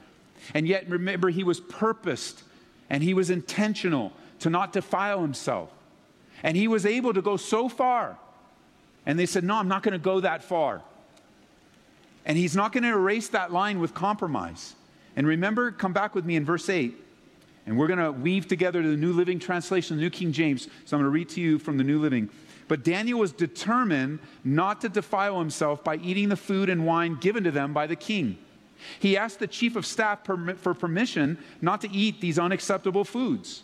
And 0.53 0.69
yet, 0.69 0.89
remember, 0.89 1.31
he 1.31 1.45
was 1.45 1.61
purposed 1.61 2.43
and 2.91 3.03
he 3.03 3.15
was 3.15 3.31
intentional 3.31 4.13
to 4.41 4.51
not 4.51 4.73
defile 4.73 5.23
himself. 5.23 5.71
And 6.43 6.57
he 6.57 6.69
was 6.69 6.85
able 6.85 7.15
to 7.15 7.23
go 7.23 7.37
so 7.37 7.69
far. 7.69 8.19
And 9.07 9.19
they 9.19 9.27
said, 9.27 9.45
No, 9.45 9.55
I'm 9.55 9.69
not 9.69 9.83
going 9.83 9.93
to 9.93 9.99
go 9.99 10.21
that 10.21 10.43
far. 10.43 10.83
And 12.25 12.37
he's 12.37 12.55
not 12.55 12.73
going 12.73 12.85
to 12.85 12.91
erase 12.91 13.29
that 13.29 13.53
line 13.53 13.81
with 13.81 13.95
compromise. 13.95 14.75
And 15.17 15.27
remember, 15.27 15.71
come 15.71 15.93
back 15.93 16.15
with 16.15 16.25
me 16.25 16.37
in 16.37 16.45
verse 16.45 16.69
8. 16.69 16.95
And 17.67 17.79
we're 17.79 17.87
going 17.87 17.99
to 17.99 18.13
weave 18.13 18.49
together 18.49 18.83
the 18.83 18.97
New 18.97 19.13
Living 19.13 19.39
Translation, 19.39 19.97
the 19.97 20.03
New 20.03 20.11
King 20.11 20.33
James. 20.33 20.69
So 20.85 20.97
I'm 20.97 21.03
going 21.03 21.05
to 21.05 21.15
read 21.15 21.29
to 21.31 21.41
you 21.41 21.59
from 21.59 21.77
the 21.77 21.85
New 21.85 22.01
Living. 22.01 22.31
But 22.69 22.85
Daniel 22.85 23.19
was 23.19 23.33
determined 23.33 24.21
not 24.45 24.81
to 24.83 24.89
defile 24.89 25.39
himself 25.39 25.83
by 25.83 25.97
eating 25.97 26.29
the 26.29 26.37
food 26.37 26.69
and 26.69 26.87
wine 26.87 27.17
given 27.21 27.45
to 27.45 27.51
them 27.51 27.73
by 27.73 27.87
the 27.87 27.97
king. 27.97 28.39
He 28.99 29.17
asked 29.17 29.41
the 29.41 29.47
chief 29.47 29.77
of 29.77 29.85
staff 29.85 30.25
for 30.25 30.75
permission 30.75 31.39
not 31.61 31.81
to 31.83 31.91
eat 31.91 32.21
these 32.21 32.39
unacceptable 32.39 33.05
foods. 33.05 33.63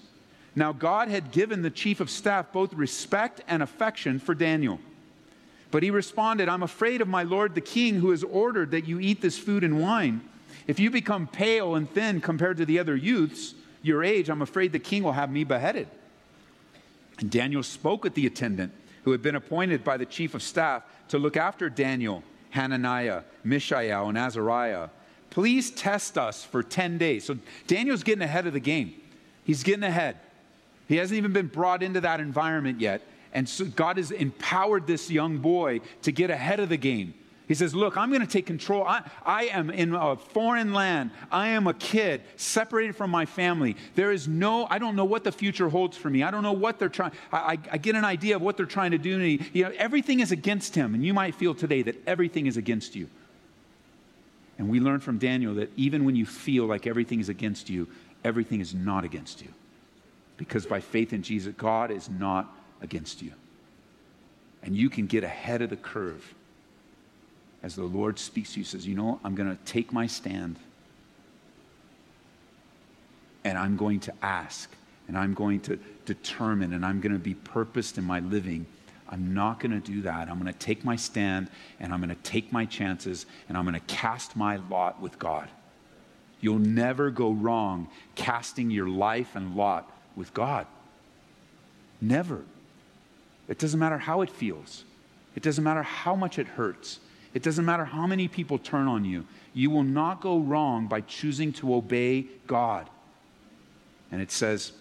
Now, 0.54 0.72
God 0.72 1.08
had 1.08 1.30
given 1.30 1.62
the 1.62 1.70
chief 1.70 2.00
of 2.00 2.10
staff 2.10 2.52
both 2.52 2.75
respect 2.75 3.42
and 3.46 3.62
affection 3.62 4.18
for 4.18 4.34
Daniel. 4.34 4.78
But 5.70 5.82
he 5.82 5.90
responded, 5.90 6.49
I'm 6.49 6.62
afraid 6.62 7.00
of 7.00 7.08
my 7.08 7.23
lord 7.23 7.54
the 7.54 7.61
king, 7.61 7.96
who 7.96 8.11
has 8.11 8.23
ordered 8.23 8.70
that 8.70 8.87
you 8.87 9.00
eat 9.00 9.20
this 9.20 9.38
food 9.38 9.64
and 9.64 9.80
wine. 9.80 10.20
If 10.66 10.80
you 10.80 10.90
become 10.90 11.26
pale 11.26 11.75
and 11.75 11.90
thin 11.90 12.20
compared 12.20 12.56
to 12.58 12.64
the 12.64 12.78
other 12.78 12.96
youths 12.96 13.54
your 13.82 14.02
age, 14.02 14.28
I'm 14.28 14.42
afraid 14.42 14.73
the 14.73 14.78
king 14.78 15.02
will 15.02 15.12
have 15.12 15.30
me 15.30 15.44
beheaded. 15.44 15.88
And 17.18 17.30
Daniel 17.30 17.62
spoke 17.62 18.04
with 18.04 18.14
the 18.14 18.26
attendant 18.26 18.73
who 19.04 19.12
had 19.12 19.23
been 19.23 19.37
appointed 19.37 19.85
by 19.85 19.96
the 19.96 20.06
chief 20.06 20.35
of 20.35 20.42
staff 20.42 20.82
to 21.08 21.18
look 21.18 21.37
after 21.37 21.70
Daniel, 21.70 22.23
Hananiah, 22.50 23.23
Mishael, 23.44 24.08
and 24.08 24.18
Azariah. 24.18 24.88
Please 25.30 25.70
test 25.70 26.18
us 26.18 26.44
for 26.44 26.62
10 26.62 26.99
days. 26.99 27.25
So 27.25 27.38
Daniel's 27.66 28.02
getting 28.02 28.23
ahead 28.23 28.46
of 28.46 28.52
the 28.52 28.61
game. 28.61 28.94
He's 29.44 29.62
getting 29.62 29.85
ahead. 29.85 30.16
He 30.88 30.96
hasn't 30.96 31.16
even 31.16 31.32
been 31.32 31.46
brought 31.46 31.82
into 31.82 32.00
that 32.00 32.20
environment 32.20 32.80
yet. 32.80 33.02
And 33.36 33.46
so 33.46 33.66
God 33.66 33.98
has 33.98 34.12
empowered 34.12 34.86
this 34.86 35.10
young 35.10 35.36
boy 35.36 35.82
to 36.02 36.10
get 36.10 36.30
ahead 36.30 36.58
of 36.58 36.70
the 36.70 36.78
game. 36.78 37.12
He 37.46 37.52
says, 37.52 37.74
Look, 37.74 37.98
I'm 37.98 38.08
going 38.08 38.22
to 38.22 38.26
take 38.26 38.46
control. 38.46 38.82
I, 38.84 39.02
I, 39.26 39.44
am 39.44 39.68
in 39.68 39.94
a 39.94 40.16
foreign 40.16 40.72
land. 40.72 41.10
I 41.30 41.48
am 41.48 41.66
a 41.66 41.74
kid 41.74 42.22
separated 42.36 42.96
from 42.96 43.10
my 43.10 43.26
family. 43.26 43.76
There 43.94 44.10
is 44.10 44.26
no, 44.26 44.66
I 44.70 44.78
don't 44.78 44.96
know 44.96 45.04
what 45.04 45.22
the 45.22 45.30
future 45.30 45.68
holds 45.68 45.98
for 45.98 46.08
me. 46.08 46.22
I 46.22 46.30
don't 46.30 46.42
know 46.42 46.54
what 46.54 46.78
they're 46.78 46.88
trying. 46.88 47.12
I, 47.30 47.58
I, 47.70 47.76
get 47.76 47.94
an 47.94 48.06
idea 48.06 48.36
of 48.36 48.42
what 48.42 48.56
they're 48.56 48.64
trying 48.64 48.92
to 48.92 48.98
do 48.98 49.18
to 49.18 49.18
me. 49.18 49.46
You 49.52 49.64
know, 49.64 49.72
everything 49.76 50.20
is 50.20 50.32
against 50.32 50.74
him. 50.74 50.94
And 50.94 51.04
you 51.04 51.12
might 51.12 51.34
feel 51.34 51.54
today 51.54 51.82
that 51.82 51.96
everything 52.06 52.46
is 52.46 52.56
against 52.56 52.96
you. 52.96 53.06
And 54.56 54.70
we 54.70 54.80
learn 54.80 55.00
from 55.00 55.18
Daniel 55.18 55.56
that 55.56 55.70
even 55.76 56.06
when 56.06 56.16
you 56.16 56.24
feel 56.24 56.64
like 56.64 56.86
everything 56.86 57.20
is 57.20 57.28
against 57.28 57.68
you, 57.68 57.86
everything 58.24 58.62
is 58.62 58.74
not 58.74 59.04
against 59.04 59.42
you. 59.42 59.52
Because 60.38 60.64
by 60.64 60.80
faith 60.80 61.12
in 61.12 61.22
Jesus, 61.22 61.52
God 61.54 61.90
is 61.90 62.08
not 62.08 62.55
against 62.80 63.23
you. 63.23 63.33
And 64.62 64.76
you 64.76 64.90
can 64.90 65.06
get 65.06 65.25
ahead 65.25 65.62
of 65.62 65.71
the 65.71 65.76
curve 65.76 66.35
as 67.62 67.75
the 67.75 67.85
Lord 67.85 68.18
speaks 68.18 68.54
to 68.54 68.61
you, 68.61 68.64
says, 68.64 68.87
You 68.87 68.95
know, 68.95 69.21
I'm 69.25 69.35
going 69.35 69.49
to 69.49 69.62
take 69.64 69.92
my 69.92 70.06
stand 70.06 70.56
and 73.45 73.56
I'm 73.56 73.76
going 73.76 74.00
to 74.00 74.14
ask 74.23 74.71
and 75.09 75.16
I'm 75.16 75.35
going 75.35 75.61
to 75.61 75.78
determine 76.04 76.73
and 76.73 76.85
I'm 76.85 77.00
going 77.00 77.12
to 77.12 77.18
be 77.18 77.35
purposed 77.35 77.99
in 77.99 78.04
my 78.04 78.21
living. 78.21 78.66
I'm 79.09 79.35
not 79.35 79.61
going 79.61 79.71
to 79.71 79.85
do 79.85 80.02
that. 80.02 80.28
I'm 80.28 80.40
going 80.40 80.52
to 80.52 80.59
take 80.59 80.85
my 80.85 80.97
stand 80.97 81.49
and 81.78 81.92
I'm 81.92 82.00
going 82.00 82.14
to 82.14 82.23
take 82.23 82.52
my 82.52 82.64
chances 82.64 83.26
and 83.49 83.56
I'm 83.56 83.64
going 83.64 83.75
to 83.75 83.95
cast 83.95 84.37
my 84.37 84.56
lot 84.68 85.00
with 85.00 85.18
God. 85.18 85.49
You'll 86.40 86.59
never 86.59 87.11
go 87.11 87.30
wrong 87.30 87.88
casting 88.14 88.71
your 88.71 88.88
life 88.88 89.37
and 89.37 89.56
lot 89.56 89.90
with 90.16 90.35
God. 90.35 90.66
Never. 92.00 92.45
It 93.48 93.58
doesn't 93.58 93.78
matter 93.78 93.98
how 93.98 94.22
it 94.22 94.30
feels, 94.30 94.84
it 95.34 95.42
doesn't 95.42 95.62
matter 95.62 95.82
how 95.82 96.16
much 96.16 96.38
it 96.38 96.48
hurts, 96.48 97.00
it 97.34 97.42
doesn't 97.42 97.64
matter 97.64 97.84
how 97.84 98.06
many 98.06 98.28
people 98.28 98.58
turn 98.58 98.88
on 98.88 99.04
you. 99.04 99.26
You 99.54 99.70
will 99.70 99.84
not 99.84 100.20
go 100.20 100.38
wrong 100.38 100.86
by 100.86 101.02
choosing 101.02 101.52
to 101.54 101.74
obey 101.74 102.26
God. 102.46 102.88
And 104.10 104.20
it 104.22 104.30
says 104.30 104.72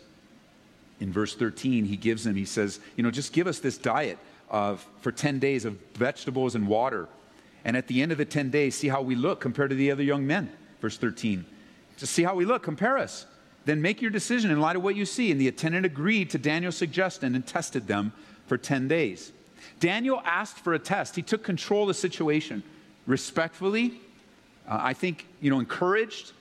in 1.00 1.12
verse 1.12 1.36
13, 1.36 1.86
he 1.86 1.98
gives 1.98 2.24
them, 2.24 2.36
he 2.36 2.46
says, 2.46 2.80
you 2.96 3.04
know, 3.04 3.12
just 3.12 3.34
give 3.34 3.48
us 3.48 3.60
this 3.60 3.78
diet 3.78 4.18
of 4.50 4.86
for 5.02 5.12
10 5.12 5.40
days 5.40 5.66
of 5.66 5.78
vegetables 5.96 6.56
and 6.56 6.68
water. 6.68 7.08
And 7.66 7.76
at 7.76 7.88
the 7.88 8.02
end 8.02 8.12
of 8.12 8.18
the 8.18 8.26
10 8.26 8.52
days, 8.52 8.76
see 8.76 8.88
how 8.88 9.02
we 9.02 9.16
look 9.16 9.42
compared 9.42 9.72
to 9.72 9.76
the 9.76 9.92
other 9.92 10.04
young 10.04 10.26
men. 10.26 10.52
Verse 10.82 10.98
13. 10.98 11.46
Just 11.98 12.14
see 12.14 12.24
how 12.24 12.36
we 12.36 12.46
look, 12.46 12.64
compare 12.64 12.98
us. 12.98 13.26
Then 13.66 13.82
make 13.82 14.02
your 14.02 14.12
decision 14.12 14.52
in 14.52 14.62
light 14.62 14.76
of 14.76 14.84
what 14.84 14.96
you 14.96 15.06
see. 15.06 15.32
And 15.32 15.42
the 15.42 15.48
attendant 15.48 15.86
agreed 15.86 16.30
to 16.30 16.38
Daniel's 16.38 16.78
suggestion 16.78 17.34
and 17.34 17.46
tested 17.46 17.88
them 17.88 18.14
for 18.48 18.58
10 18.58 18.88
days. 18.88 19.32
Daniel 19.80 20.22
asked 20.26 20.58
for 20.58 20.74
a 20.74 20.80
test. 20.80 21.16
He 21.16 21.22
took 21.22 21.44
control 21.44 21.84
of 21.84 21.90
the 21.90 21.94
situation 21.94 22.64
respectfully, 23.08 24.00
uh, 24.68 24.80
I 24.82 24.94
think, 24.94 25.28
you 25.42 25.50
know, 25.50 25.60
encouraged. 25.60 26.32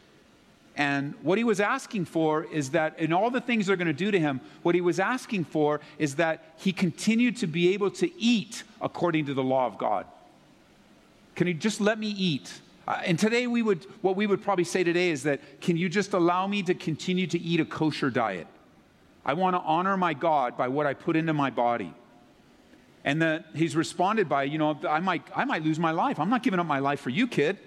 And 0.77 1.15
what 1.23 1.39
he 1.39 1.45
was 1.45 1.61
asking 1.61 2.07
for 2.07 2.45
is 2.45 2.71
that 2.71 2.99
in 2.99 3.13
all 3.13 3.31
the 3.31 3.41
things 3.41 3.67
they're 3.67 3.77
going 3.77 3.87
to 3.87 3.93
do 3.93 4.11
to 4.11 4.19
him, 4.19 4.41
what 4.63 4.75
he 4.75 4.81
was 4.81 4.99
asking 4.99 5.45
for 5.45 5.81
is 5.99 6.17
that 6.17 6.55
he 6.57 6.73
continued 6.73 7.37
to 7.39 7.47
be 7.47 7.75
able 7.75 7.91
to 7.93 8.11
eat 8.21 8.65
according 8.81 9.27
to 9.27 9.35
the 9.35 9.43
law 9.43 9.67
of 9.67 9.79
God. 9.79 10.07
Can 11.37 11.47
you 11.47 11.55
just 11.55 11.81
let 11.81 11.99
me 11.99 12.09
eat? 12.09 12.61
Uh, 12.87 13.01
and 13.05 13.19
today 13.19 13.47
we 13.47 13.63
would 13.63 13.87
what 14.03 14.15
we 14.15 14.27
would 14.27 14.43
probably 14.43 14.65
say 14.65 14.85
today 14.85 15.11
is 15.11 15.23
that 15.23 15.41
can 15.61 15.77
you 15.77 15.89
just 15.89 16.13
allow 16.13 16.47
me 16.47 16.63
to 16.63 16.75
continue 16.75 17.27
to 17.27 17.39
eat 17.39 17.61
a 17.61 17.65
kosher 17.65 18.11
diet? 18.11 18.47
I 19.25 19.33
want 19.35 19.57
to 19.57 19.61
honor 19.61 19.97
my 19.97 20.15
God 20.15 20.57
by 20.57 20.69
what 20.69 20.87
I 20.87 20.95
put 20.95 21.17
into 21.17 21.33
my 21.33 21.51
body. 21.51 21.93
And 23.05 23.21
that 23.23 23.47
he's 23.55 23.77
responded 23.77 24.29
by, 24.29 24.45
you 24.45 24.59
know, 24.59 24.79
I 24.89 25.01
might, 25.01 25.23
I 25.35 25.45
might 25.45 25.63
lose 25.63 25.79
my 25.79 25.91
life. 25.91 26.19
I'm 26.19 26.31
not 26.31 26.43
giving 26.43 26.61
up 26.61 26.67
my 26.67 26.79
life 26.79 27.01
for 27.01 27.11
you, 27.11 27.27
kid. 27.27 27.59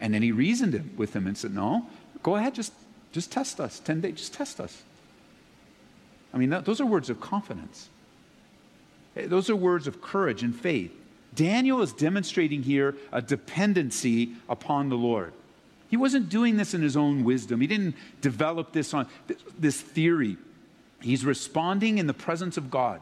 And 0.00 0.12
then 0.12 0.22
he 0.22 0.32
reasoned 0.32 0.94
with 0.96 1.14
him 1.16 1.26
and 1.26 1.36
said, 1.36 1.54
No, 1.54 1.86
go 2.22 2.36
ahead, 2.36 2.54
just, 2.54 2.72
just 3.12 3.32
test 3.32 3.60
us. 3.60 3.78
10 3.80 4.02
days, 4.02 4.16
just 4.16 4.34
test 4.34 4.60
us. 4.60 4.82
I 6.34 6.38
mean, 6.38 6.50
that, 6.50 6.66
those 6.66 6.80
are 6.80 6.86
words 6.86 7.08
of 7.08 7.20
confidence. 7.20 7.88
Eh, 9.16 9.26
those 9.26 9.48
are 9.48 9.56
words 9.56 9.86
of 9.86 10.02
courage 10.02 10.42
and 10.42 10.54
faith. 10.54 10.92
Daniel 11.34 11.80
is 11.82 11.92
demonstrating 11.92 12.62
here 12.62 12.94
a 13.12 13.22
dependency 13.22 14.32
upon 14.48 14.88
the 14.88 14.96
Lord. 14.96 15.32
He 15.88 15.96
wasn't 15.96 16.28
doing 16.28 16.56
this 16.56 16.74
in 16.74 16.82
his 16.82 16.96
own 16.96 17.24
wisdom. 17.24 17.60
He 17.60 17.66
didn't 17.66 17.94
develop 18.20 18.72
this 18.72 18.92
on 18.92 19.06
this 19.58 19.80
theory. 19.80 20.36
He's 21.00 21.24
responding 21.24 21.98
in 21.98 22.06
the 22.06 22.14
presence 22.14 22.56
of 22.56 22.70
God. 22.70 23.00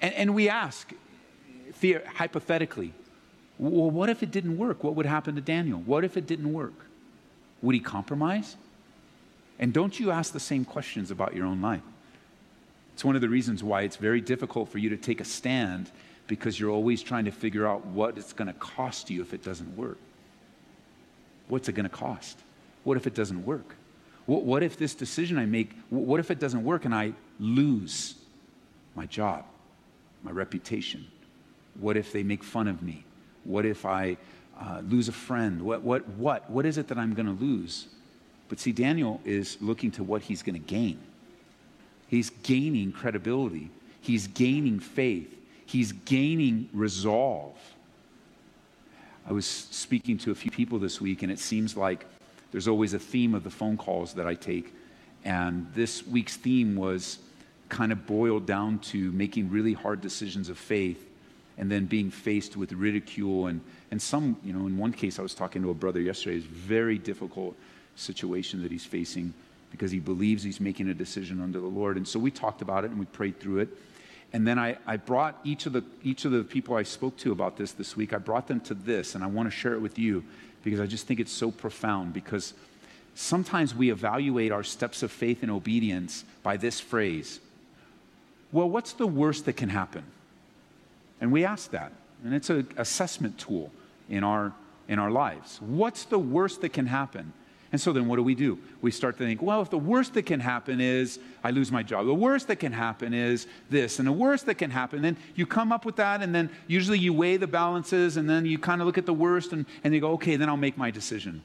And, 0.00 0.14
and 0.14 0.34
we 0.34 0.48
ask, 0.48 0.92
hypothetically, 2.14 2.92
well, 3.58 3.90
what 3.90 4.08
if 4.08 4.22
it 4.22 4.30
didn't 4.30 4.58
work? 4.58 4.82
What 4.82 4.94
would 4.94 5.06
happen 5.06 5.34
to 5.36 5.40
Daniel? 5.40 5.80
What 5.80 6.04
if 6.04 6.16
it 6.16 6.26
didn't 6.26 6.52
work? 6.52 6.74
Would 7.62 7.74
he 7.74 7.80
compromise? 7.80 8.56
And 9.58 9.72
don't 9.72 9.98
you 10.00 10.10
ask 10.10 10.32
the 10.32 10.40
same 10.40 10.64
questions 10.64 11.10
about 11.10 11.36
your 11.36 11.46
own 11.46 11.60
life? 11.60 11.82
It's 12.94 13.04
one 13.04 13.14
of 13.14 13.20
the 13.20 13.28
reasons 13.28 13.62
why 13.62 13.82
it's 13.82 13.96
very 13.96 14.20
difficult 14.20 14.68
for 14.68 14.78
you 14.78 14.88
to 14.90 14.96
take 14.96 15.20
a 15.20 15.24
stand 15.24 15.90
because 16.26 16.58
you're 16.58 16.70
always 16.70 17.02
trying 17.02 17.24
to 17.24 17.30
figure 17.30 17.66
out 17.66 17.86
what 17.86 18.18
it's 18.18 18.32
going 18.32 18.48
to 18.48 18.54
cost 18.54 19.10
you 19.10 19.22
if 19.22 19.32
it 19.32 19.42
doesn't 19.42 19.76
work. 19.76 19.98
What's 21.48 21.68
it 21.68 21.72
going 21.72 21.84
to 21.84 21.94
cost? 21.94 22.38
What 22.84 22.96
if 22.96 23.06
it 23.06 23.14
doesn't 23.14 23.44
work? 23.44 23.76
What, 24.26 24.44
what 24.44 24.62
if 24.62 24.76
this 24.76 24.94
decision 24.94 25.38
I 25.38 25.46
make, 25.46 25.72
what 25.90 26.20
if 26.20 26.30
it 26.30 26.38
doesn't 26.38 26.64
work 26.64 26.84
and 26.84 26.94
I 26.94 27.12
lose 27.40 28.14
my 28.94 29.06
job, 29.06 29.44
my 30.22 30.30
reputation? 30.30 31.06
What 31.80 31.96
if 31.96 32.12
they 32.12 32.22
make 32.22 32.44
fun 32.44 32.68
of 32.68 32.82
me? 32.82 33.04
What 33.44 33.64
if 33.64 33.84
I 33.84 34.16
uh, 34.60 34.82
lose 34.88 35.08
a 35.08 35.12
friend? 35.12 35.62
What, 35.62 35.82
what, 35.82 36.08
what? 36.10 36.48
What 36.50 36.66
is 36.66 36.78
it 36.78 36.88
that 36.88 36.98
I'm 36.98 37.14
going 37.14 37.26
to 37.26 37.44
lose? 37.44 37.88
But 38.48 38.60
see, 38.60 38.72
Daniel 38.72 39.20
is 39.24 39.56
looking 39.60 39.90
to 39.92 40.04
what 40.04 40.22
he's 40.22 40.42
going 40.42 40.54
to 40.54 40.66
gain. 40.66 40.98
He's 42.06 42.30
gaining 42.42 42.92
credibility, 42.92 43.70
he's 44.02 44.26
gaining 44.26 44.78
faith, 44.78 45.34
he's 45.64 45.92
gaining 45.92 46.68
resolve. 46.74 47.56
I 49.26 49.32
was 49.32 49.46
speaking 49.46 50.18
to 50.18 50.30
a 50.30 50.34
few 50.34 50.50
people 50.50 50.78
this 50.78 51.00
week, 51.00 51.22
and 51.22 51.32
it 51.32 51.38
seems 51.38 51.76
like 51.76 52.04
there's 52.52 52.68
always 52.68 52.94
a 52.94 52.98
theme 52.98 53.34
of 53.34 53.42
the 53.42 53.50
phone 53.50 53.76
calls 53.76 54.14
that 54.14 54.26
I 54.26 54.34
take. 54.34 54.72
And 55.24 55.66
this 55.74 56.06
week's 56.06 56.36
theme 56.36 56.76
was 56.76 57.18
kind 57.68 57.90
of 57.90 58.06
boiled 58.06 58.46
down 58.46 58.78
to 58.78 59.10
making 59.12 59.50
really 59.50 59.72
hard 59.72 60.00
decisions 60.00 60.48
of 60.48 60.58
faith 60.58 61.08
and 61.56 61.70
then 61.70 61.86
being 61.86 62.10
faced 62.10 62.56
with 62.56 62.72
ridicule 62.72 63.46
and, 63.46 63.60
and 63.90 64.00
some, 64.00 64.36
you 64.44 64.52
know, 64.52 64.66
in 64.66 64.76
one 64.76 64.92
case 64.92 65.18
I 65.18 65.22
was 65.22 65.34
talking 65.34 65.62
to 65.62 65.70
a 65.70 65.74
brother 65.74 66.00
yesterday, 66.00 66.36
it's 66.36 66.46
a 66.46 66.48
very 66.48 66.98
difficult 66.98 67.56
situation 67.96 68.62
that 68.62 68.70
he's 68.70 68.84
facing 68.84 69.32
because 69.70 69.90
he 69.90 69.98
believes 69.98 70.42
he's 70.42 70.60
making 70.60 70.88
a 70.88 70.94
decision 70.94 71.40
under 71.40 71.60
the 71.60 71.66
Lord. 71.66 71.96
And 71.96 72.06
so 72.06 72.18
we 72.18 72.30
talked 72.30 72.60
about 72.60 72.84
it 72.84 72.90
and 72.90 73.00
we 73.00 73.06
prayed 73.06 73.40
through 73.40 73.60
it. 73.60 73.68
And 74.34 74.46
then 74.46 74.58
I, 74.58 74.76
I 74.86 74.96
brought 74.96 75.38
each 75.44 75.66
of, 75.66 75.72
the, 75.72 75.84
each 76.02 76.24
of 76.24 76.32
the 76.32 76.42
people 76.42 76.74
I 76.74 76.82
spoke 76.82 77.16
to 77.18 77.32
about 77.32 77.56
this 77.56 77.72
this 77.72 77.96
week, 77.96 78.12
I 78.12 78.18
brought 78.18 78.48
them 78.48 78.60
to 78.60 78.74
this, 78.74 79.14
and 79.14 79.22
I 79.22 79.26
want 79.26 79.46
to 79.46 79.50
share 79.50 79.74
it 79.74 79.80
with 79.80 79.98
you 79.98 80.24
because 80.62 80.80
I 80.80 80.86
just 80.86 81.06
think 81.06 81.20
it's 81.20 81.32
so 81.32 81.50
profound. 81.50 82.12
Because 82.12 82.54
sometimes 83.14 83.74
we 83.74 83.90
evaluate 83.90 84.52
our 84.52 84.62
steps 84.62 85.02
of 85.02 85.10
faith 85.10 85.42
and 85.42 85.50
obedience 85.50 86.24
by 86.42 86.56
this 86.56 86.80
phrase 86.80 87.40
Well, 88.50 88.68
what's 88.68 88.92
the 88.92 89.06
worst 89.06 89.44
that 89.46 89.54
can 89.54 89.68
happen? 89.68 90.04
And 91.20 91.32
we 91.32 91.44
ask 91.44 91.70
that. 91.70 91.92
And 92.24 92.34
it's 92.34 92.50
an 92.50 92.68
assessment 92.76 93.38
tool 93.38 93.70
in 94.08 94.24
our, 94.24 94.52
in 94.88 94.98
our 94.98 95.10
lives. 95.10 95.60
What's 95.60 96.04
the 96.04 96.18
worst 96.18 96.60
that 96.60 96.72
can 96.72 96.86
happen? 96.86 97.32
And 97.72 97.80
so 97.80 97.92
then 97.92 98.06
what 98.06 98.16
do 98.16 98.22
we 98.22 98.34
do? 98.34 98.58
We 98.82 98.90
start 98.90 99.16
to 99.16 99.24
think, 99.24 99.40
well, 99.40 99.62
if 99.62 99.70
the 99.70 99.78
worst 99.78 100.12
that 100.14 100.24
can 100.24 100.40
happen 100.40 100.78
is 100.78 101.18
I 101.42 101.50
lose 101.50 101.72
my 101.72 101.82
job, 101.82 102.04
the 102.04 102.14
worst 102.14 102.48
that 102.48 102.56
can 102.56 102.72
happen 102.72 103.14
is 103.14 103.46
this, 103.70 103.98
and 103.98 104.06
the 104.06 104.12
worst 104.12 104.44
that 104.46 104.56
can 104.56 104.70
happen, 104.70 105.00
then 105.00 105.16
you 105.34 105.46
come 105.46 105.72
up 105.72 105.86
with 105.86 105.96
that, 105.96 106.22
and 106.22 106.34
then 106.34 106.50
usually 106.66 106.98
you 106.98 107.14
weigh 107.14 107.38
the 107.38 107.46
balances, 107.46 108.18
and 108.18 108.28
then 108.28 108.44
you 108.44 108.58
kind 108.58 108.82
of 108.82 108.86
look 108.86 108.98
at 108.98 109.06
the 109.06 109.14
worst, 109.14 109.54
and, 109.54 109.64
and 109.84 109.94
you 109.94 110.00
go, 110.00 110.12
okay, 110.12 110.36
then 110.36 110.50
I'll 110.50 110.56
make 110.58 110.76
my 110.76 110.90
decision. 110.90 111.42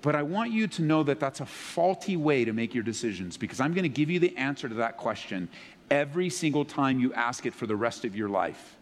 But 0.00 0.14
I 0.14 0.22
want 0.22 0.52
you 0.52 0.68
to 0.68 0.82
know 0.82 1.02
that 1.04 1.18
that's 1.18 1.40
a 1.40 1.46
faulty 1.46 2.16
way 2.16 2.44
to 2.44 2.52
make 2.52 2.74
your 2.74 2.82
decisions 2.82 3.36
because 3.36 3.60
I'm 3.60 3.72
going 3.72 3.84
to 3.84 3.88
give 3.88 4.10
you 4.10 4.18
the 4.18 4.36
answer 4.36 4.68
to 4.68 4.74
that 4.76 4.96
question 4.96 5.48
every 5.90 6.28
single 6.28 6.64
time 6.64 6.98
you 6.98 7.12
ask 7.14 7.46
it 7.46 7.54
for 7.54 7.66
the 7.66 7.76
rest 7.76 8.04
of 8.04 8.16
your 8.16 8.28
life 8.28 8.76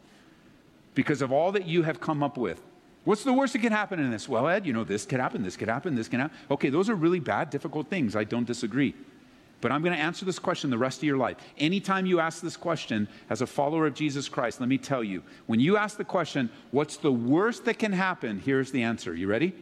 because 0.95 1.21
of 1.21 1.31
all 1.31 1.53
that 1.53 1.67
you 1.67 1.83
have 1.83 2.01
come 2.01 2.23
up 2.23 2.39
with. 2.39 2.63
What's 3.05 3.25
the 3.25 3.33
worst 3.33 3.55
that 3.55 3.61
can 3.61 3.73
happen 3.73 3.99
in 3.99 4.11
this? 4.11 4.29
Well, 4.29 4.47
Ed, 4.47 4.67
you 4.67 4.73
know, 4.73 4.85
this 4.85 5.07
could 5.07 5.21
happen, 5.21 5.43
this 5.43 5.57
could 5.57 5.69
happen, 5.69 5.95
this 5.95 6.09
can 6.09 6.21
happen. 6.21 6.37
Okay, 6.51 6.69
those 6.69 6.91
are 6.91 6.95
really 6.95 7.21
bad, 7.21 7.51
difficult 7.51 7.89
things. 7.89 8.15
I 8.15 8.25
don't 8.25 8.47
disagree. 8.47 8.95
But 9.61 9.73
I'm 9.73 9.83
going 9.83 9.95
to 9.95 10.03
answer 10.03 10.25
this 10.25 10.39
question 10.39 10.71
the 10.71 10.79
rest 10.79 10.99
of 10.99 11.05
your 11.05 11.19
life. 11.19 11.37
Anytime 11.59 12.07
you 12.07 12.21
ask 12.21 12.43
this 12.43 12.57
question 12.57 13.09
as 13.29 13.43
a 13.43 13.47
follower 13.47 13.87
of 13.87 13.95
Jesus 13.95 14.29
Christ, 14.29 14.61
let 14.61 14.69
me 14.69 14.79
tell 14.79 15.05
you, 15.05 15.23
when 15.47 15.61
you 15.61 15.77
ask 15.77 15.97
the 15.97 16.05
question, 16.05 16.51
what's 16.71 16.97
the 16.97 17.13
worst 17.13 17.65
that 17.67 17.79
can 17.79 17.93
happen? 17.93 18.39
Here's 18.39 18.71
the 18.71 18.83
answer. 18.83 19.15
You 19.15 19.29
ready? 19.29 19.55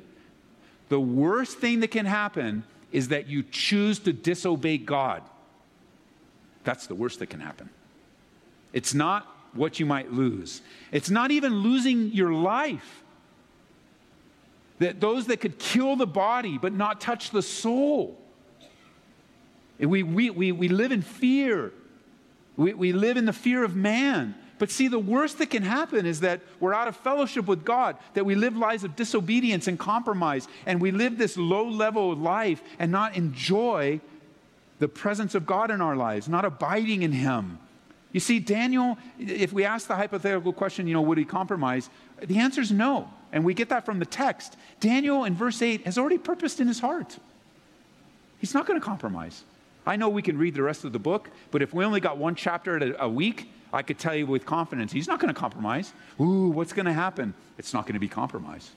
The 0.88 1.00
worst 1.00 1.58
thing 1.58 1.80
that 1.80 1.90
can 1.90 2.06
happen 2.06 2.64
is 2.92 3.08
that 3.08 3.26
you 3.26 3.42
choose 3.42 3.98
to 4.00 4.12
disobey 4.12 4.78
God. 4.78 5.22
That's 6.64 6.86
the 6.86 6.94
worst 6.94 7.18
that 7.18 7.26
can 7.26 7.40
happen. 7.40 7.68
It's 8.72 8.94
not 8.94 9.26
what 9.52 9.80
you 9.80 9.86
might 9.86 10.12
lose, 10.12 10.60
it's 10.92 11.10
not 11.10 11.30
even 11.30 11.60
losing 11.60 12.12
your 12.12 12.32
life. 12.32 13.02
That 14.78 15.00
those 15.00 15.26
that 15.26 15.40
could 15.40 15.58
kill 15.58 15.96
the 15.96 16.06
body 16.06 16.58
but 16.58 16.72
not 16.72 17.00
touch 17.00 17.30
the 17.30 17.42
soul. 17.42 18.18
We, 19.78 20.02
we, 20.02 20.30
we, 20.30 20.52
we 20.52 20.68
live 20.68 20.92
in 20.92 21.02
fear. 21.02 21.72
We, 22.56 22.74
we 22.74 22.92
live 22.92 23.16
in 23.16 23.26
the 23.26 23.32
fear 23.32 23.64
of 23.64 23.76
man. 23.76 24.34
But 24.58 24.70
see, 24.70 24.88
the 24.88 24.98
worst 24.98 25.38
that 25.38 25.50
can 25.50 25.62
happen 25.62 26.04
is 26.04 26.20
that 26.20 26.40
we're 26.58 26.74
out 26.74 26.88
of 26.88 26.96
fellowship 26.96 27.46
with 27.46 27.64
God, 27.64 27.96
that 28.14 28.26
we 28.26 28.34
live 28.34 28.56
lives 28.56 28.82
of 28.82 28.96
disobedience 28.96 29.68
and 29.68 29.78
compromise, 29.78 30.48
and 30.66 30.80
we 30.80 30.90
live 30.90 31.16
this 31.16 31.36
low 31.36 31.68
level 31.68 32.14
life 32.16 32.60
and 32.78 32.90
not 32.90 33.16
enjoy 33.16 34.00
the 34.80 34.88
presence 34.88 35.34
of 35.34 35.46
God 35.46 35.70
in 35.70 35.80
our 35.80 35.96
lives, 35.96 36.28
not 36.28 36.44
abiding 36.44 37.02
in 37.02 37.12
Him. 37.12 37.58
You 38.12 38.20
see, 38.20 38.38
Daniel, 38.40 38.98
if 39.18 39.52
we 39.52 39.64
ask 39.64 39.86
the 39.86 39.96
hypothetical 39.96 40.52
question, 40.52 40.86
you 40.86 40.94
know, 40.94 41.02
would 41.02 41.18
he 41.18 41.24
compromise? 41.24 41.90
The 42.20 42.38
answer 42.38 42.60
is 42.60 42.72
no. 42.72 43.10
And 43.32 43.44
we 43.44 43.54
get 43.54 43.68
that 43.68 43.84
from 43.84 43.98
the 43.98 44.06
text. 44.06 44.56
Daniel 44.80 45.24
in 45.24 45.34
verse 45.34 45.60
8 45.60 45.84
has 45.84 45.98
already 45.98 46.18
purposed 46.18 46.60
in 46.60 46.68
his 46.68 46.80
heart. 46.80 47.18
He's 48.38 48.54
not 48.54 48.66
going 48.66 48.80
to 48.80 48.84
compromise. 48.84 49.44
I 49.86 49.96
know 49.96 50.08
we 50.08 50.22
can 50.22 50.38
read 50.38 50.54
the 50.54 50.62
rest 50.62 50.84
of 50.84 50.92
the 50.92 50.98
book, 50.98 51.30
but 51.50 51.62
if 51.62 51.72
we 51.72 51.84
only 51.84 52.00
got 52.00 52.18
one 52.18 52.34
chapter 52.34 52.76
a, 52.76 53.04
a 53.04 53.08
week, 53.08 53.50
I 53.72 53.82
could 53.82 53.98
tell 53.98 54.14
you 54.14 54.26
with 54.26 54.46
confidence, 54.46 54.92
he's 54.92 55.08
not 55.08 55.20
going 55.20 55.32
to 55.32 55.38
compromise. 55.38 55.92
Ooh, 56.20 56.48
what's 56.48 56.72
going 56.72 56.86
to 56.86 56.92
happen? 56.92 57.34
It's 57.58 57.74
not 57.74 57.84
going 57.84 57.94
to 57.94 58.00
be 58.00 58.08
compromise. 58.08 58.70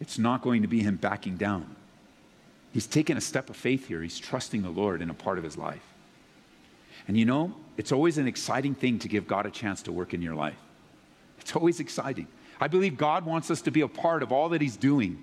It's 0.00 0.18
not 0.18 0.42
going 0.42 0.62
to 0.62 0.68
be 0.68 0.80
him 0.80 0.96
backing 0.96 1.36
down. 1.36 1.76
He's 2.72 2.86
taken 2.86 3.16
a 3.16 3.20
step 3.20 3.50
of 3.50 3.56
faith 3.56 3.86
here. 3.86 4.02
He's 4.02 4.18
trusting 4.18 4.62
the 4.62 4.70
Lord 4.70 5.02
in 5.02 5.10
a 5.10 5.14
part 5.14 5.38
of 5.38 5.44
his 5.44 5.56
life. 5.56 5.82
And 7.06 7.16
you 7.16 7.24
know, 7.24 7.54
it's 7.76 7.92
always 7.92 8.18
an 8.18 8.26
exciting 8.26 8.74
thing 8.74 8.98
to 9.00 9.08
give 9.08 9.26
God 9.26 9.46
a 9.46 9.50
chance 9.50 9.82
to 9.82 9.92
work 9.92 10.14
in 10.14 10.22
your 10.22 10.34
life. 10.34 10.56
It's 11.52 11.56
always 11.58 11.80
exciting. 11.80 12.28
I 12.62 12.68
believe 12.68 12.96
God 12.96 13.26
wants 13.26 13.50
us 13.50 13.60
to 13.62 13.70
be 13.70 13.82
a 13.82 13.88
part 13.88 14.22
of 14.22 14.32
all 14.32 14.48
that 14.48 14.62
He's 14.62 14.78
doing. 14.78 15.22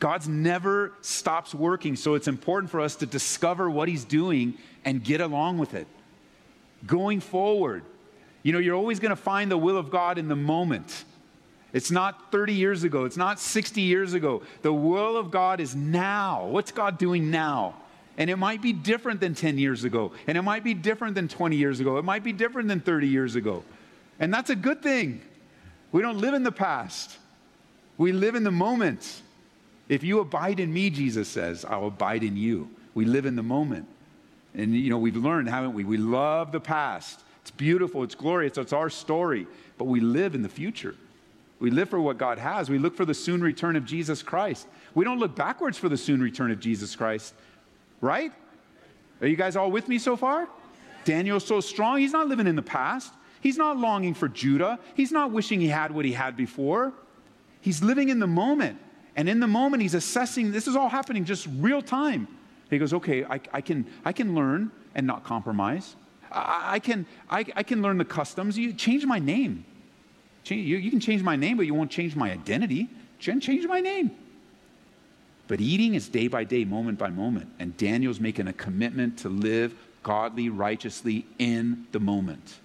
God's 0.00 0.28
never 0.28 0.92
stops 1.00 1.54
working, 1.54 1.96
so 1.96 2.12
it's 2.14 2.28
important 2.28 2.70
for 2.70 2.78
us 2.78 2.94
to 2.96 3.06
discover 3.06 3.70
what 3.70 3.88
He's 3.88 4.04
doing 4.04 4.58
and 4.84 5.02
get 5.02 5.22
along 5.22 5.56
with 5.56 5.72
it 5.72 5.86
going 6.86 7.20
forward. 7.20 7.84
You 8.42 8.52
know, 8.52 8.58
you're 8.58 8.76
always 8.76 9.00
going 9.00 9.10
to 9.10 9.16
find 9.16 9.50
the 9.50 9.56
will 9.56 9.78
of 9.78 9.90
God 9.90 10.18
in 10.18 10.28
the 10.28 10.36
moment. 10.36 11.06
It's 11.72 11.90
not 11.90 12.30
30 12.30 12.52
years 12.52 12.84
ago, 12.84 13.06
it's 13.06 13.16
not 13.16 13.40
60 13.40 13.80
years 13.80 14.12
ago. 14.12 14.42
The 14.60 14.74
will 14.74 15.16
of 15.16 15.30
God 15.30 15.58
is 15.58 15.74
now. 15.74 16.48
What's 16.48 16.70
God 16.70 16.98
doing 16.98 17.30
now? 17.30 17.76
And 18.18 18.28
it 18.28 18.36
might 18.36 18.60
be 18.60 18.74
different 18.74 19.20
than 19.20 19.34
10 19.34 19.56
years 19.56 19.84
ago, 19.84 20.12
and 20.26 20.36
it 20.36 20.42
might 20.42 20.64
be 20.64 20.74
different 20.74 21.14
than 21.14 21.28
20 21.28 21.56
years 21.56 21.80
ago, 21.80 21.96
it 21.96 22.04
might 22.04 22.24
be 22.24 22.34
different 22.34 22.68
than 22.68 22.80
30 22.80 23.08
years 23.08 23.36
ago. 23.36 23.64
And 24.20 24.34
that's 24.34 24.50
a 24.50 24.54
good 24.54 24.82
thing. 24.82 25.22
We 25.92 26.02
don't 26.02 26.18
live 26.18 26.34
in 26.34 26.42
the 26.42 26.52
past, 26.52 27.18
we 27.98 28.12
live 28.12 28.34
in 28.34 28.44
the 28.44 28.50
moment. 28.50 29.22
If 29.88 30.02
you 30.02 30.20
abide 30.20 30.58
in 30.58 30.72
me, 30.72 30.88
Jesus 30.88 31.28
says, 31.28 31.64
I'll 31.64 31.88
abide 31.88 32.22
in 32.22 32.36
you. 32.36 32.70
We 32.94 33.04
live 33.04 33.26
in 33.26 33.36
the 33.36 33.42
moment. 33.42 33.86
And, 34.54 34.74
you 34.74 34.88
know, 34.88 34.96
we've 34.96 35.16
learned, 35.16 35.48
haven't 35.48 35.74
we? 35.74 35.84
We 35.84 35.98
love 35.98 36.50
the 36.50 36.60
past. 36.60 37.20
It's 37.42 37.50
beautiful, 37.50 38.02
it's 38.02 38.14
glorious, 38.14 38.56
it's 38.56 38.72
our 38.72 38.88
story. 38.88 39.46
But 39.76 39.84
we 39.84 40.00
live 40.00 40.34
in 40.34 40.42
the 40.42 40.48
future. 40.48 40.94
We 41.58 41.70
live 41.70 41.90
for 41.90 42.00
what 42.00 42.16
God 42.16 42.38
has. 42.38 42.70
We 42.70 42.78
look 42.78 42.96
for 42.96 43.04
the 43.04 43.14
soon 43.14 43.42
return 43.42 43.76
of 43.76 43.84
Jesus 43.84 44.22
Christ. 44.22 44.66
We 44.94 45.04
don't 45.04 45.18
look 45.18 45.34
backwards 45.34 45.78
for 45.78 45.88
the 45.88 45.96
soon 45.96 46.22
return 46.22 46.50
of 46.50 46.60
Jesus 46.60 46.96
Christ, 46.96 47.34
right? 48.00 48.32
Are 49.20 49.26
you 49.26 49.36
guys 49.36 49.56
all 49.56 49.70
with 49.70 49.88
me 49.88 49.98
so 49.98 50.16
far? 50.16 50.48
Daniel's 51.04 51.44
so 51.44 51.60
strong, 51.60 51.98
he's 51.98 52.12
not 52.12 52.28
living 52.28 52.46
in 52.46 52.56
the 52.56 52.62
past. 52.62 53.12
He's 53.42 53.58
not 53.58 53.76
longing 53.76 54.14
for 54.14 54.28
Judah. 54.28 54.78
He's 54.94 55.10
not 55.10 55.32
wishing 55.32 55.60
he 55.60 55.66
had 55.66 55.90
what 55.90 56.04
he 56.04 56.12
had 56.12 56.36
before. 56.36 56.92
He's 57.60 57.82
living 57.82 58.08
in 58.08 58.20
the 58.20 58.26
moment. 58.26 58.78
And 59.16 59.28
in 59.28 59.40
the 59.40 59.48
moment, 59.48 59.82
he's 59.82 59.94
assessing 59.94 60.52
this 60.52 60.68
is 60.68 60.76
all 60.76 60.88
happening 60.88 61.24
just 61.24 61.48
real 61.58 61.82
time. 61.82 62.28
He 62.70 62.78
goes, 62.78 62.94
okay, 62.94 63.24
I, 63.24 63.40
I, 63.52 63.60
can, 63.60 63.84
I 64.04 64.12
can 64.12 64.34
learn 64.34 64.70
and 64.94 65.06
not 65.06 65.24
compromise. 65.24 65.96
I, 66.30 66.74
I 66.74 66.78
can, 66.78 67.04
I, 67.28 67.44
I, 67.56 67.62
can 67.64 67.82
learn 67.82 67.98
the 67.98 68.04
customs. 68.04 68.56
You 68.56 68.72
change 68.72 69.04
my 69.04 69.18
name. 69.18 69.64
Change, 70.44 70.66
you, 70.66 70.78
you, 70.78 70.90
can 70.90 71.00
change 71.00 71.22
my 71.22 71.36
name, 71.36 71.56
but 71.56 71.66
you 71.66 71.74
won't 71.74 71.90
change 71.90 72.16
my 72.16 72.30
identity. 72.30 72.88
Change 73.18 73.66
my 73.66 73.80
name. 73.80 74.12
But 75.48 75.60
eating 75.60 75.94
is 75.94 76.08
day 76.08 76.28
by 76.28 76.44
day, 76.44 76.64
moment 76.64 76.98
by 76.98 77.10
moment. 77.10 77.50
And 77.58 77.76
Daniel's 77.76 78.20
making 78.20 78.46
a 78.46 78.52
commitment 78.52 79.18
to 79.18 79.28
live 79.28 79.74
godly, 80.02 80.48
righteously 80.48 81.26
in 81.38 81.86
the 81.92 82.00
moment. 82.00 82.60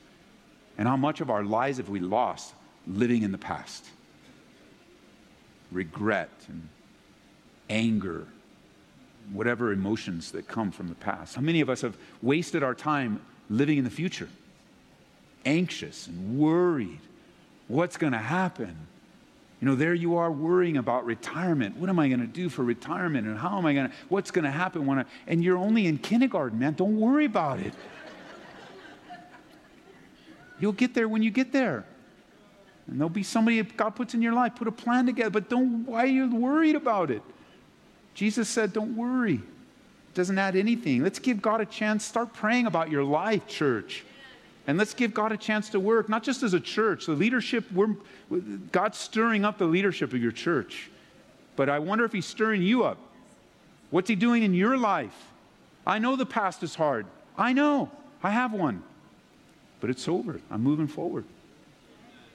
And 0.77 0.87
how 0.87 0.97
much 0.97 1.21
of 1.21 1.29
our 1.29 1.43
lives 1.43 1.77
have 1.77 1.89
we 1.89 1.99
lost 1.99 2.53
living 2.85 3.23
in 3.23 3.31
the 3.31 3.37
past? 3.37 3.85
Regret 5.71 6.29
and 6.47 6.67
anger 7.69 8.27
whatever 9.33 9.71
emotions 9.71 10.31
that 10.31 10.47
come 10.47 10.71
from 10.71 10.87
the 10.87 10.95
past. 10.95 11.35
How 11.35 11.41
many 11.41 11.61
of 11.61 11.69
us 11.69 11.81
have 11.81 11.97
wasted 12.21 12.63
our 12.63 12.73
time 12.73 13.21
living 13.49 13.77
in 13.77 13.83
the 13.83 13.89
future? 13.89 14.29
Anxious 15.45 16.07
and 16.07 16.39
worried. 16.39 16.99
What's 17.67 17.97
going 17.97 18.13
to 18.13 18.19
happen? 18.19 18.75
You 19.61 19.67
know, 19.67 19.75
there 19.75 19.93
you 19.93 20.17
are 20.17 20.31
worrying 20.31 20.77
about 20.77 21.05
retirement. 21.05 21.77
What 21.77 21.89
am 21.89 21.99
I 21.99 22.07
going 22.07 22.21
to 22.21 22.27
do 22.27 22.47
for 22.47 22.63
retirement? 22.63 23.27
And 23.27 23.37
how 23.37 23.57
am 23.57 23.65
I 23.65 23.73
going 23.73 23.89
to, 23.89 23.93
what's 24.07 24.31
going 24.31 24.45
to 24.45 24.51
happen 24.51 24.85
when 24.85 24.99
I, 24.99 25.05
and 25.25 25.43
you're 25.43 25.57
only 25.57 25.87
in 25.87 25.97
kindergarten, 25.97 26.59
man. 26.59 26.73
Don't 26.73 26.99
worry 26.99 27.25
about 27.25 27.59
it. 27.59 27.73
You'll 30.59 30.73
get 30.73 30.93
there 30.93 31.07
when 31.07 31.23
you 31.23 31.31
get 31.31 31.51
there. 31.51 31.85
And 32.87 32.99
there'll 32.99 33.09
be 33.09 33.23
somebody 33.23 33.61
God 33.61 33.91
puts 33.91 34.13
in 34.13 34.21
your 34.21 34.33
life. 34.33 34.55
Put 34.55 34.67
a 34.67 34.71
plan 34.71 35.05
together, 35.05 35.29
but 35.29 35.49
don't, 35.49 35.85
why 35.85 36.03
are 36.03 36.07
you 36.07 36.33
worried 36.33 36.75
about 36.75 37.11
it? 37.11 37.21
Jesus 38.13 38.47
said, 38.49 38.73
Don't 38.73 38.95
worry. 38.95 39.35
It 39.35 40.13
doesn't 40.13 40.37
add 40.37 40.55
anything. 40.55 41.03
Let's 41.03 41.19
give 41.19 41.41
God 41.41 41.61
a 41.61 41.65
chance. 41.65 42.03
Start 42.03 42.33
praying 42.33 42.65
about 42.65 42.89
your 42.89 43.03
life, 43.03 43.45
church. 43.47 44.03
And 44.65 44.77
let's 44.77 44.93
give 44.93 45.13
God 45.13 45.31
a 45.31 45.37
chance 45.37 45.69
to 45.69 45.79
work, 45.79 46.09
not 46.09 46.23
just 46.23 46.43
as 46.43 46.53
a 46.53 46.59
church. 46.59 47.05
The 47.05 47.13
leadership, 47.13 47.71
we're, 47.71 47.95
God's 48.71 48.97
stirring 48.97 49.45
up 49.45 49.57
the 49.57 49.65
leadership 49.65 50.13
of 50.13 50.21
your 50.21 50.31
church. 50.31 50.89
But 51.55 51.69
I 51.69 51.79
wonder 51.79 52.03
if 52.05 52.11
He's 52.11 52.25
stirring 52.25 52.61
you 52.61 52.83
up. 52.83 52.97
What's 53.91 54.09
He 54.09 54.15
doing 54.15 54.43
in 54.43 54.53
your 54.53 54.77
life? 54.77 55.15
I 55.85 55.99
know 55.99 56.15
the 56.15 56.25
past 56.25 56.63
is 56.63 56.75
hard. 56.75 57.05
I 57.37 57.53
know. 57.53 57.89
I 58.21 58.31
have 58.31 58.51
one. 58.51 58.83
But 59.79 59.89
it's 59.89 60.07
over. 60.07 60.41
I'm 60.49 60.63
moving 60.63 60.87
forward. 60.87 61.25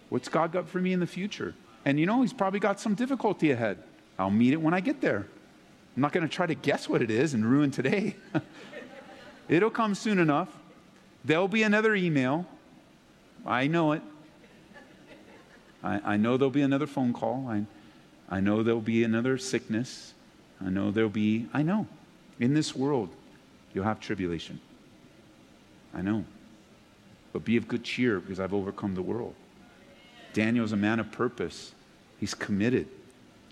What's 0.09 0.28
God 0.28 0.52
got 0.52 0.68
for 0.68 0.81
me 0.81 0.92
in 0.92 1.00
the 1.00 1.07
future? 1.07 1.55
And 1.85 1.98
you 1.98 2.07
know, 2.07 2.22
He's 2.22 2.33
probably 2.33 2.61
got 2.61 2.81
some 2.81 2.94
difficulty 2.94 3.50
ahead. 3.50 3.78
I'll 4.18 4.31
meet 4.31 4.52
it 4.52 4.61
when 4.61 4.74
I 4.74 4.81
get 4.81 5.00
there. 5.00 5.26
I'm 5.96 6.02
not 6.02 6.12
going 6.12 6.26
to 6.26 6.33
try 6.33 6.46
to 6.46 6.55
guess 6.55 6.88
what 6.88 7.02
it 7.02 7.11
is 7.11 7.35
and 7.35 7.44
ruin 7.44 7.70
today. 7.70 8.16
It'll 9.48 9.70
come 9.70 9.94
soon 9.94 10.18
enough. 10.18 10.48
There'll 11.24 11.48
be 11.48 11.62
another 11.62 11.94
email. 11.94 12.46
I 13.44 13.66
know 13.66 13.92
it. 13.92 14.02
I, 15.83 16.14
I 16.14 16.16
know 16.16 16.37
there'll 16.37 16.50
be 16.50 16.62
another 16.62 16.87
phone 16.87 17.12
call. 17.12 17.46
I, 17.48 17.64
I 18.28 18.40
know 18.40 18.62
there'll 18.62 18.81
be 18.81 19.05
another 19.05 19.37
sickness. 19.37 20.14
I 20.64 20.70
know 20.70 20.90
there'll 20.90 21.11
be, 21.11 21.46
I 21.52 21.62
know. 21.62 21.87
In 22.38 22.55
this 22.55 22.74
world, 22.74 23.11
you'll 23.74 23.85
have 23.85 24.00
tribulation. 24.00 24.61
I 25.92 26.02
know. 26.02 26.24
But 27.32 27.44
be 27.44 27.56
of 27.56 27.68
good 27.68 27.84
cheer 27.84 28.20
because 28.20 28.40
I've 28.40 28.54
overcome 28.54 28.94
the 28.94 29.02
world. 29.02 29.34
Daniel's 30.32 30.72
a 30.72 30.76
man 30.76 31.00
of 31.00 31.12
purpose, 31.12 31.72
he's 32.18 32.34
committed. 32.34 32.88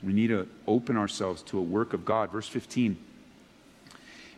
We 0.02 0.12
need 0.12 0.28
to 0.28 0.48
open 0.66 0.96
ourselves 0.96 1.42
to 1.44 1.58
a 1.58 1.62
work 1.62 1.92
of 1.92 2.04
God. 2.04 2.30
Verse 2.30 2.48
15. 2.48 2.96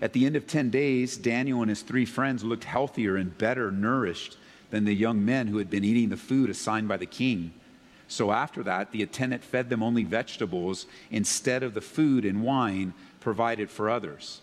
At 0.00 0.12
the 0.12 0.26
end 0.26 0.34
of 0.34 0.48
10 0.48 0.70
days, 0.70 1.16
Daniel 1.16 1.60
and 1.60 1.68
his 1.68 1.82
three 1.82 2.04
friends 2.04 2.42
looked 2.42 2.64
healthier 2.64 3.16
and 3.16 3.38
better 3.38 3.70
nourished 3.70 4.36
than 4.70 4.84
the 4.84 4.94
young 4.94 5.24
men 5.24 5.46
who 5.46 5.58
had 5.58 5.70
been 5.70 5.84
eating 5.84 6.08
the 6.08 6.16
food 6.16 6.50
assigned 6.50 6.88
by 6.88 6.96
the 6.96 7.06
king. 7.06 7.52
So 8.08 8.32
after 8.32 8.64
that, 8.64 8.90
the 8.90 9.02
attendant 9.02 9.44
fed 9.44 9.70
them 9.70 9.82
only 9.82 10.02
vegetables 10.02 10.86
instead 11.10 11.62
of 11.62 11.74
the 11.74 11.80
food 11.80 12.24
and 12.24 12.42
wine 12.42 12.94
provided 13.20 13.70
for 13.70 13.88
others. 13.88 14.40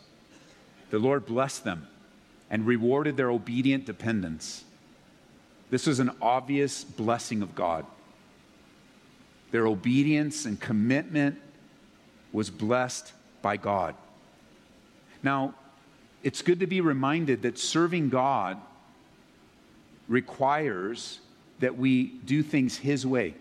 The 0.91 0.99
Lord 0.99 1.25
blessed 1.25 1.65
them 1.65 1.87
and 2.49 2.65
rewarded 2.65 3.17
their 3.17 3.29
obedient 3.29 3.85
dependence. 3.85 4.63
This 5.69 5.85
was 5.85 5.99
an 5.99 6.11
obvious 6.21 6.83
blessing 6.83 7.41
of 7.41 7.55
God. 7.55 7.85
Their 9.51 9.67
obedience 9.67 10.45
and 10.45 10.59
commitment 10.59 11.39
was 12.31 12.49
blessed 12.49 13.11
by 13.41 13.57
God. 13.57 13.95
Now, 15.23 15.55
it's 16.23 16.41
good 16.41 16.59
to 16.59 16.67
be 16.67 16.81
reminded 16.81 17.43
that 17.43 17.57
serving 17.57 18.09
God 18.09 18.57
requires 20.07 21.19
that 21.59 21.77
we 21.77 22.07
do 22.07 22.43
things 22.43 22.77
His 22.77 23.05
way. 23.05 23.35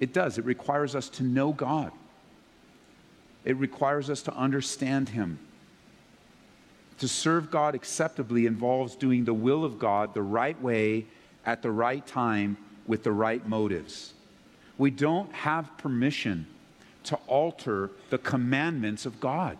It 0.00 0.12
does. 0.12 0.36
It 0.36 0.44
requires 0.44 0.94
us 0.94 1.08
to 1.10 1.22
know 1.22 1.52
God, 1.52 1.92
it 3.44 3.56
requires 3.56 4.10
us 4.10 4.22
to 4.22 4.34
understand 4.34 5.10
Him. 5.10 5.38
To 7.02 7.08
serve 7.08 7.50
God 7.50 7.74
acceptably 7.74 8.46
involves 8.46 8.94
doing 8.94 9.24
the 9.24 9.34
will 9.34 9.64
of 9.64 9.76
God 9.76 10.14
the 10.14 10.22
right 10.22 10.62
way 10.62 11.06
at 11.44 11.60
the 11.60 11.70
right 11.72 12.06
time 12.06 12.56
with 12.86 13.02
the 13.02 13.10
right 13.10 13.44
motives. 13.44 14.14
We 14.78 14.92
don't 14.92 15.32
have 15.32 15.76
permission 15.78 16.46
to 17.02 17.16
alter 17.26 17.90
the 18.10 18.18
commandments 18.18 19.04
of 19.04 19.18
God. 19.18 19.58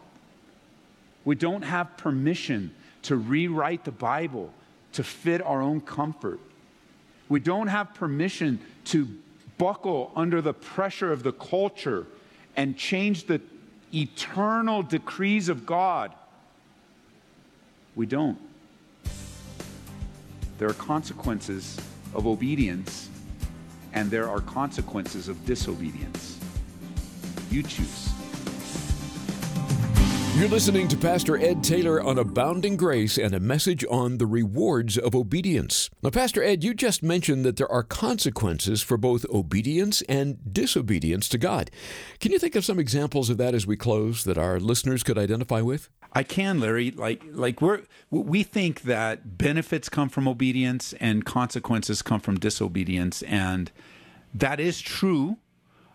We 1.25 1.35
don't 1.35 1.63
have 1.63 1.97
permission 1.97 2.73
to 3.03 3.17
rewrite 3.17 3.83
the 3.83 3.91
Bible 3.91 4.55
to 4.93 5.03
fit 5.03 5.43
our 5.43 5.61
own 5.61 5.81
comfort. 5.81 6.39
We 7.29 7.41
don't 7.41 7.67
have 7.67 7.93
permission 7.93 8.61
to 8.85 9.09
buckle 9.59 10.13
under 10.15 10.41
the 10.41 10.55
pressure 10.55 11.11
of 11.11 11.25
the 11.25 11.33
culture 11.33 12.07
and 12.55 12.77
change 12.77 13.25
the 13.27 13.41
eternal 13.93 14.85
decrees 14.85 15.49
of 15.49 15.67
God 15.67 16.15
we 17.95 18.07
don't. 18.07 18.39
There 20.59 20.69
are 20.69 20.75
consequences 20.75 21.79
of 22.15 22.27
obedience, 22.27 23.09
and 23.93 24.11
there 24.11 24.29
are 24.29 24.41
consequences 24.41 25.29
of 25.29 25.45
disobedience. 25.45 26.39
You 27.51 27.63
choose. 27.63 28.09
You're 30.37 30.49
listening 30.49 30.89
to 30.89 30.97
Pastor 30.97 31.37
Ed 31.37 31.63
Taylor 31.63 32.03
on 32.03 32.19
Abounding 32.19 32.79
Grace 32.79 33.19
and 33.19 33.35
a 33.35 33.41
message 33.41 33.85
on 33.91 34.17
the 34.17 34.27
rewards 34.27 34.97
of 34.97 35.15
obedience. 35.15 35.91
Now, 36.03 36.09
Pastor 36.09 36.43
Ed, 36.43 36.65
you 36.65 36.73
just 36.73 37.03
mentioned 37.03 37.45
that 37.45 37.59
there 37.59 37.71
are 37.71 37.83
consequences 37.83 38.81
for 38.81 38.97
both 38.97 39.27
obedience 39.29 40.01
and 40.09 40.39
disobedience 40.51 41.29
to 41.29 41.39
God. 41.39 41.71
Can 42.19 42.33
you 42.33 42.39
think 42.39 42.57
of 42.57 42.65
some 42.65 42.79
examples 42.79 43.29
of 43.29 43.37
that 43.37 43.55
as 43.55 43.67
we 43.67 43.77
close 43.77 44.25
that 44.25 44.39
our 44.39 44.59
listeners 44.59 45.03
could 45.03 45.19
identify 45.19 45.61
with? 45.61 45.91
I 46.15 46.23
can, 46.23 46.61
Larry. 46.61 46.91
Like, 46.91 47.23
like 47.31 47.63
we're 47.63 47.83
we 48.11 48.43
think 48.43 48.83
that 48.83 49.39
benefits 49.39 49.89
come 49.89 50.09
from 50.09 50.29
obedience 50.29 50.93
and 50.95 51.25
consequences 51.25 52.03
come 52.03 52.21
from 52.21 52.39
disobedience, 52.39 53.23
and 53.23 53.71
that 54.35 54.61
is 54.61 54.81
true 54.81 55.39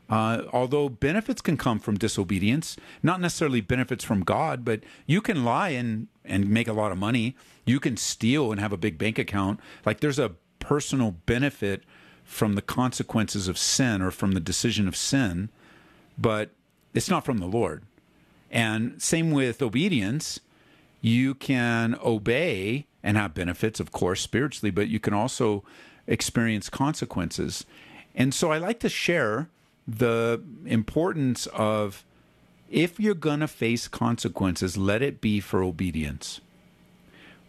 uh, 0.10 0.43
although 0.53 0.88
benefits 0.88 1.41
can 1.41 1.58
come 1.58 1.80
from 1.80 1.97
disobedience, 1.97 2.77
not 3.03 3.19
necessarily 3.19 3.62
benefits 3.62 4.03
from 4.03 4.23
God, 4.23 4.63
but 4.63 4.82
you 5.06 5.21
can 5.21 5.43
lie 5.43 5.69
and, 5.69 6.08
and 6.23 6.49
make 6.49 6.67
a 6.67 6.73
lot 6.73 6.91
of 6.91 6.97
money. 6.97 7.36
You 7.65 7.80
can 7.80 7.97
steal 7.97 8.51
and 8.51 8.60
have 8.60 8.71
a 8.71 8.77
big 8.77 8.97
bank 8.97 9.19
account. 9.19 9.60
Like 9.86 9.99
there's 9.99 10.19
a 10.19 10.36
personal 10.60 11.12
benefit 11.12 11.84
from 12.23 12.53
the 12.56 12.62
consequences 12.62 13.47
of 13.47 13.58
sin 13.58 14.01
or 14.01 14.12
from 14.12 14.32
the 14.32 14.39
decision 14.39 14.88
of 14.88 14.95
sin, 14.95 15.49
but 16.17 16.51
it's 16.93 17.10
not 17.10 17.25
from 17.25 17.39
the 17.39 17.45
Lord. 17.45 17.84
And 18.51 19.01
same 19.01 19.31
with 19.31 19.62
obedience. 19.62 20.39
You 21.01 21.36
can 21.36 21.97
obey 22.03 22.86
and 23.03 23.17
have 23.17 23.33
benefits, 23.33 23.79
of 23.79 23.91
course, 23.91 24.21
spiritually, 24.21 24.71
but 24.71 24.88
you 24.88 24.99
can 24.99 25.13
also 25.13 25.63
experience 26.07 26.69
consequences. 26.69 27.65
And 28.15 28.33
so 28.33 28.51
I 28.51 28.57
like 28.57 28.79
to 28.79 28.89
share 28.89 29.49
the 29.88 30.41
importance 30.65 31.47
of 31.47 32.03
if 32.69 32.99
you're 32.99 33.13
going 33.13 33.39
to 33.39 33.47
face 33.47 33.88
consequences, 33.88 34.77
let 34.77 35.01
it 35.01 35.21
be 35.21 35.39
for 35.39 35.63
obedience. 35.63 36.41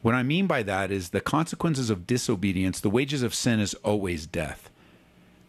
What 0.03 0.15
I 0.15 0.23
mean 0.23 0.47
by 0.47 0.63
that 0.63 0.91
is 0.93 1.11
the 1.11 1.21
consequences 1.21 1.91
of 1.91 2.07
disobedience, 2.07 2.81
the 2.81 2.91
wages 2.91 3.23
of 3.23 3.35
sin 3.35 3.59
is 3.59 3.75
always 3.83 4.27
death. 4.27 4.71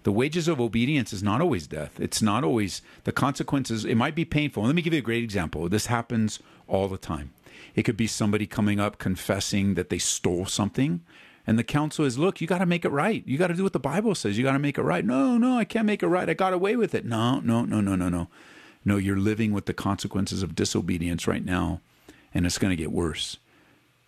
The 0.03 0.11
wages 0.11 0.47
of 0.47 0.61
obedience 0.61 1.11
is 1.11 1.21
not 1.21 1.41
always 1.41 1.67
death. 1.67 1.99
It's 1.99 2.21
not 2.21 2.43
always 2.43 2.81
the 3.03 3.11
consequences. 3.11 3.83
It 3.85 3.95
might 3.95 4.15
be 4.15 4.25
painful. 4.25 4.63
Let 4.63 4.75
me 4.75 4.81
give 4.81 4.93
you 4.93 4.99
a 4.99 5.03
great 5.03 5.23
example. 5.23 5.67
This 5.67 5.87
happens 5.87 6.39
all 6.67 6.87
the 6.87 6.97
time. 6.97 7.31
It 7.75 7.83
could 7.83 7.97
be 7.97 8.07
somebody 8.07 8.47
coming 8.47 8.79
up 8.79 8.97
confessing 8.97 9.75
that 9.75 9.89
they 9.89 9.97
stole 9.97 10.45
something 10.45 11.01
and 11.49 11.57
the 11.57 11.63
counsel 11.63 12.05
is, 12.05 12.19
look, 12.19 12.41
you 12.41 12.45
got 12.45 12.59
to 12.59 12.67
make 12.67 12.85
it 12.85 12.89
right. 12.89 13.23
You 13.25 13.39
got 13.39 13.47
to 13.47 13.55
do 13.55 13.63
what 13.63 13.73
the 13.73 13.79
Bible 13.79 14.13
says. 14.13 14.37
You 14.37 14.43
got 14.43 14.53
to 14.53 14.59
make 14.59 14.77
it 14.77 14.83
right. 14.83 15.03
No, 15.03 15.35
no, 15.35 15.57
I 15.57 15.63
can't 15.63 15.87
make 15.87 16.03
it 16.03 16.07
right. 16.07 16.29
I 16.29 16.35
got 16.35 16.53
away 16.53 16.75
with 16.75 16.93
it. 16.93 17.05
No, 17.05 17.39
no, 17.39 17.65
no, 17.65 17.81
no, 17.81 17.95
no, 17.95 18.07
no. 18.07 18.27
No, 18.85 18.97
you're 18.97 19.17
living 19.17 19.51
with 19.51 19.65
the 19.65 19.73
consequences 19.73 20.43
of 20.43 20.53
disobedience 20.53 21.27
right 21.27 21.43
now, 21.43 21.81
and 22.35 22.45
it's 22.45 22.59
going 22.59 22.69
to 22.69 22.81
get 22.81 22.91
worse. 22.91 23.37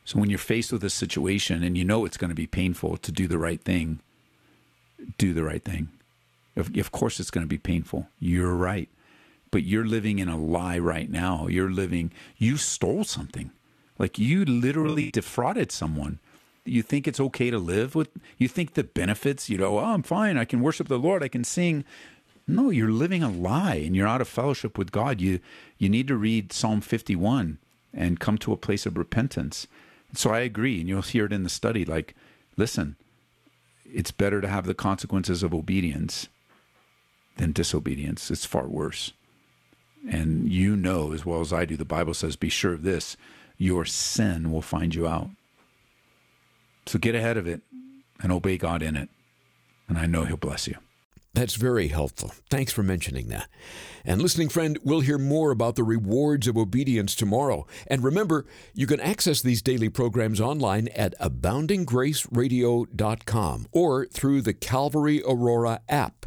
So 0.05 0.19
when 0.19 0.29
you're 0.29 0.37
faced 0.37 0.71
with 0.71 0.83
a 0.83 0.89
situation 0.91 1.63
and 1.63 1.75
you 1.75 1.83
know 1.83 2.05
it's 2.05 2.17
going 2.17 2.29
to 2.29 2.35
be 2.35 2.45
painful 2.45 2.97
to 2.97 3.11
do 3.11 3.27
the 3.27 3.39
right 3.39 3.59
thing, 3.59 4.01
do 5.17 5.33
the 5.33 5.43
right 5.43 5.63
thing. 5.63 5.89
Of, 6.55 6.75
of 6.77 6.91
course, 6.91 7.19
it's 7.19 7.31
going 7.31 7.45
to 7.45 7.49
be 7.49 7.57
painful. 7.57 8.07
You're 8.19 8.55
right. 8.55 8.89
But 9.51 9.63
you're 9.63 9.85
living 9.85 10.19
in 10.19 10.29
a 10.29 10.37
lie 10.37 10.79
right 10.79 11.09
now. 11.09 11.47
You're 11.47 11.71
living, 11.71 12.11
you 12.37 12.57
stole 12.57 13.03
something. 13.03 13.51
Like 13.97 14.17
you 14.17 14.45
literally 14.45 15.11
defrauded 15.11 15.71
someone 15.71 16.19
you 16.65 16.81
think 16.81 17.07
it's 17.07 17.19
okay 17.19 17.49
to 17.49 17.57
live 17.57 17.95
with 17.95 18.09
you 18.37 18.47
think 18.47 18.73
the 18.73 18.83
benefits 18.83 19.49
you 19.49 19.57
know 19.57 19.79
oh 19.79 19.85
i'm 19.85 20.03
fine 20.03 20.37
i 20.37 20.45
can 20.45 20.61
worship 20.61 20.87
the 20.87 20.99
lord 20.99 21.23
i 21.23 21.27
can 21.27 21.43
sing 21.43 21.83
no 22.47 22.69
you're 22.69 22.91
living 22.91 23.23
a 23.23 23.29
lie 23.29 23.75
and 23.75 23.95
you're 23.95 24.07
out 24.07 24.21
of 24.21 24.27
fellowship 24.27 24.77
with 24.77 24.91
god 24.91 25.19
you 25.19 25.39
you 25.77 25.89
need 25.89 26.07
to 26.07 26.15
read 26.15 26.53
psalm 26.53 26.81
51 26.81 27.57
and 27.93 28.19
come 28.19 28.37
to 28.37 28.53
a 28.53 28.57
place 28.57 28.85
of 28.85 28.97
repentance 28.97 29.67
so 30.13 30.31
i 30.31 30.39
agree 30.39 30.79
and 30.79 30.87
you'll 30.87 31.01
hear 31.01 31.25
it 31.25 31.33
in 31.33 31.43
the 31.43 31.49
study 31.49 31.83
like 31.83 32.15
listen 32.57 32.95
it's 33.93 34.11
better 34.11 34.41
to 34.41 34.47
have 34.47 34.65
the 34.65 34.73
consequences 34.73 35.43
of 35.43 35.53
obedience 35.53 36.27
than 37.37 37.51
disobedience 37.51 38.29
it's 38.31 38.45
far 38.45 38.67
worse 38.67 39.13
and 40.09 40.51
you 40.51 40.75
know 40.75 41.13
as 41.13 41.25
well 41.25 41.41
as 41.41 41.53
i 41.53 41.65
do 41.65 41.77
the 41.77 41.85
bible 41.85 42.13
says 42.13 42.35
be 42.35 42.49
sure 42.49 42.73
of 42.73 42.83
this 42.83 43.15
your 43.57 43.85
sin 43.85 44.51
will 44.51 44.61
find 44.61 44.95
you 44.95 45.07
out 45.07 45.29
so 46.85 46.99
get 46.99 47.15
ahead 47.15 47.37
of 47.37 47.47
it 47.47 47.61
and 48.21 48.31
obey 48.31 48.57
God 48.57 48.81
in 48.81 48.95
it. 48.95 49.09
And 49.87 49.97
I 49.97 50.05
know 50.05 50.25
He'll 50.25 50.37
bless 50.37 50.67
you. 50.67 50.75
That's 51.33 51.55
very 51.55 51.87
helpful. 51.87 52.33
Thanks 52.49 52.73
for 52.73 52.83
mentioning 52.83 53.29
that. 53.29 53.47
And 54.03 54.21
listening 54.21 54.49
friend, 54.49 54.77
we'll 54.83 54.99
hear 54.99 55.17
more 55.17 55.51
about 55.51 55.75
the 55.75 55.83
rewards 55.83 56.45
of 56.47 56.57
obedience 56.57 57.15
tomorrow. 57.15 57.65
And 57.87 58.03
remember, 58.03 58.45
you 58.73 58.85
can 58.85 58.99
access 58.99 59.41
these 59.41 59.61
daily 59.61 59.87
programs 59.87 60.41
online 60.41 60.89
at 60.89 61.17
aboundinggraceradio.com 61.19 63.67
or 63.71 64.07
through 64.07 64.41
the 64.41 64.53
Calvary 64.53 65.23
Aurora 65.25 65.79
app. 65.87 66.25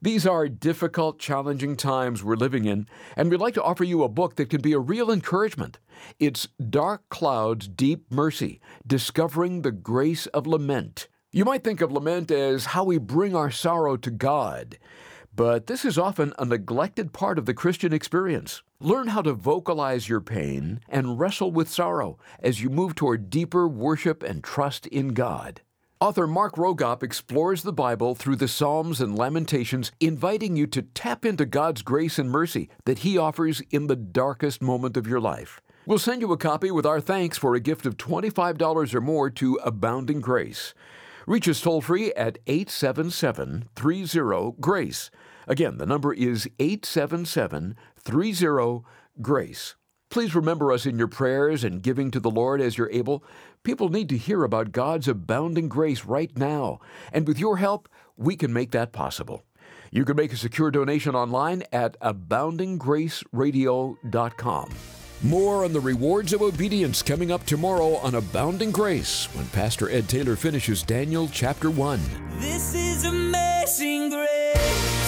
These 0.00 0.28
are 0.28 0.48
difficult, 0.48 1.18
challenging 1.18 1.76
times 1.76 2.22
we're 2.22 2.36
living 2.36 2.66
in, 2.66 2.86
and 3.16 3.30
we'd 3.30 3.40
like 3.40 3.54
to 3.54 3.62
offer 3.62 3.82
you 3.82 4.04
a 4.04 4.08
book 4.08 4.36
that 4.36 4.48
can 4.48 4.62
be 4.62 4.72
a 4.72 4.78
real 4.78 5.10
encouragement. 5.10 5.80
It's 6.20 6.46
Dark 6.70 7.08
Clouds, 7.08 7.66
Deep 7.66 8.04
Mercy 8.10 8.60
Discovering 8.86 9.62
the 9.62 9.72
Grace 9.72 10.26
of 10.26 10.46
Lament. 10.46 11.08
You 11.30 11.44
might 11.44 11.62
think 11.62 11.82
of 11.82 11.92
lament 11.92 12.30
as 12.30 12.64
how 12.64 12.84
we 12.84 12.96
bring 12.96 13.36
our 13.36 13.50
sorrow 13.50 13.98
to 13.98 14.10
God, 14.10 14.78
but 15.36 15.66
this 15.66 15.84
is 15.84 15.98
often 15.98 16.32
a 16.38 16.46
neglected 16.46 17.12
part 17.12 17.38
of 17.38 17.44
the 17.44 17.52
Christian 17.52 17.92
experience. 17.92 18.62
Learn 18.80 19.08
how 19.08 19.20
to 19.20 19.34
vocalize 19.34 20.08
your 20.08 20.22
pain 20.22 20.80
and 20.88 21.20
wrestle 21.20 21.52
with 21.52 21.68
sorrow 21.68 22.16
as 22.40 22.62
you 22.62 22.70
move 22.70 22.94
toward 22.94 23.28
deeper 23.28 23.68
worship 23.68 24.22
and 24.22 24.42
trust 24.42 24.86
in 24.86 25.08
God. 25.08 25.60
Author 26.00 26.26
Mark 26.26 26.56
Vroegop 26.56 27.02
explores 27.02 27.62
the 27.62 27.74
Bible 27.74 28.14
through 28.14 28.36
the 28.36 28.48
Psalms 28.48 28.98
and 28.98 29.14
Lamentations, 29.14 29.92
inviting 30.00 30.56
you 30.56 30.66
to 30.68 30.80
tap 30.80 31.26
into 31.26 31.44
God's 31.44 31.82
grace 31.82 32.18
and 32.18 32.30
mercy 32.30 32.70
that 32.86 33.00
He 33.00 33.18
offers 33.18 33.60
in 33.70 33.88
the 33.88 33.96
darkest 33.96 34.62
moment 34.62 34.96
of 34.96 35.06
your 35.06 35.20
life. 35.20 35.60
We'll 35.84 35.98
send 35.98 36.22
you 36.22 36.32
a 36.32 36.38
copy 36.38 36.70
with 36.70 36.86
our 36.86 37.02
thanks 37.02 37.36
for 37.36 37.54
a 37.54 37.60
gift 37.60 37.84
of 37.84 37.98
$25 37.98 38.94
or 38.94 39.00
more 39.02 39.28
to 39.28 39.56
Abounding 39.56 40.20
Grace. 40.20 40.72
Reach 41.28 41.46
us 41.46 41.60
toll 41.60 41.82
free 41.82 42.10
at 42.14 42.38
877 42.46 43.68
30 43.76 44.52
GRACE. 44.60 45.10
Again, 45.46 45.76
the 45.76 45.84
number 45.84 46.14
is 46.14 46.48
877 46.58 47.76
30 47.98 48.80
GRACE. 49.20 49.74
Please 50.08 50.34
remember 50.34 50.72
us 50.72 50.86
in 50.86 50.96
your 50.96 51.06
prayers 51.06 51.64
and 51.64 51.82
giving 51.82 52.10
to 52.12 52.18
the 52.18 52.30
Lord 52.30 52.62
as 52.62 52.78
you're 52.78 52.90
able. 52.90 53.22
People 53.62 53.90
need 53.90 54.08
to 54.08 54.16
hear 54.16 54.42
about 54.42 54.72
God's 54.72 55.06
abounding 55.06 55.68
grace 55.68 56.06
right 56.06 56.34
now, 56.34 56.78
and 57.12 57.28
with 57.28 57.38
your 57.38 57.58
help, 57.58 57.90
we 58.16 58.34
can 58.34 58.50
make 58.50 58.70
that 58.70 58.92
possible. 58.92 59.42
You 59.90 60.06
can 60.06 60.16
make 60.16 60.32
a 60.32 60.36
secure 60.36 60.70
donation 60.70 61.14
online 61.14 61.62
at 61.74 62.00
aboundinggraceradio.com. 62.00 64.70
More 65.22 65.64
on 65.64 65.72
the 65.72 65.80
rewards 65.80 66.32
of 66.32 66.42
obedience 66.42 67.02
coming 67.02 67.32
up 67.32 67.44
tomorrow 67.44 67.96
on 67.96 68.14
Abounding 68.14 68.70
Grace 68.70 69.24
when 69.34 69.46
Pastor 69.46 69.90
Ed 69.90 70.08
Taylor 70.08 70.36
finishes 70.36 70.84
Daniel 70.84 71.28
chapter 71.32 71.72
1. 71.72 72.00
This 72.38 72.72
is 72.72 73.04
amazing 73.04 74.10
grace. 74.10 75.07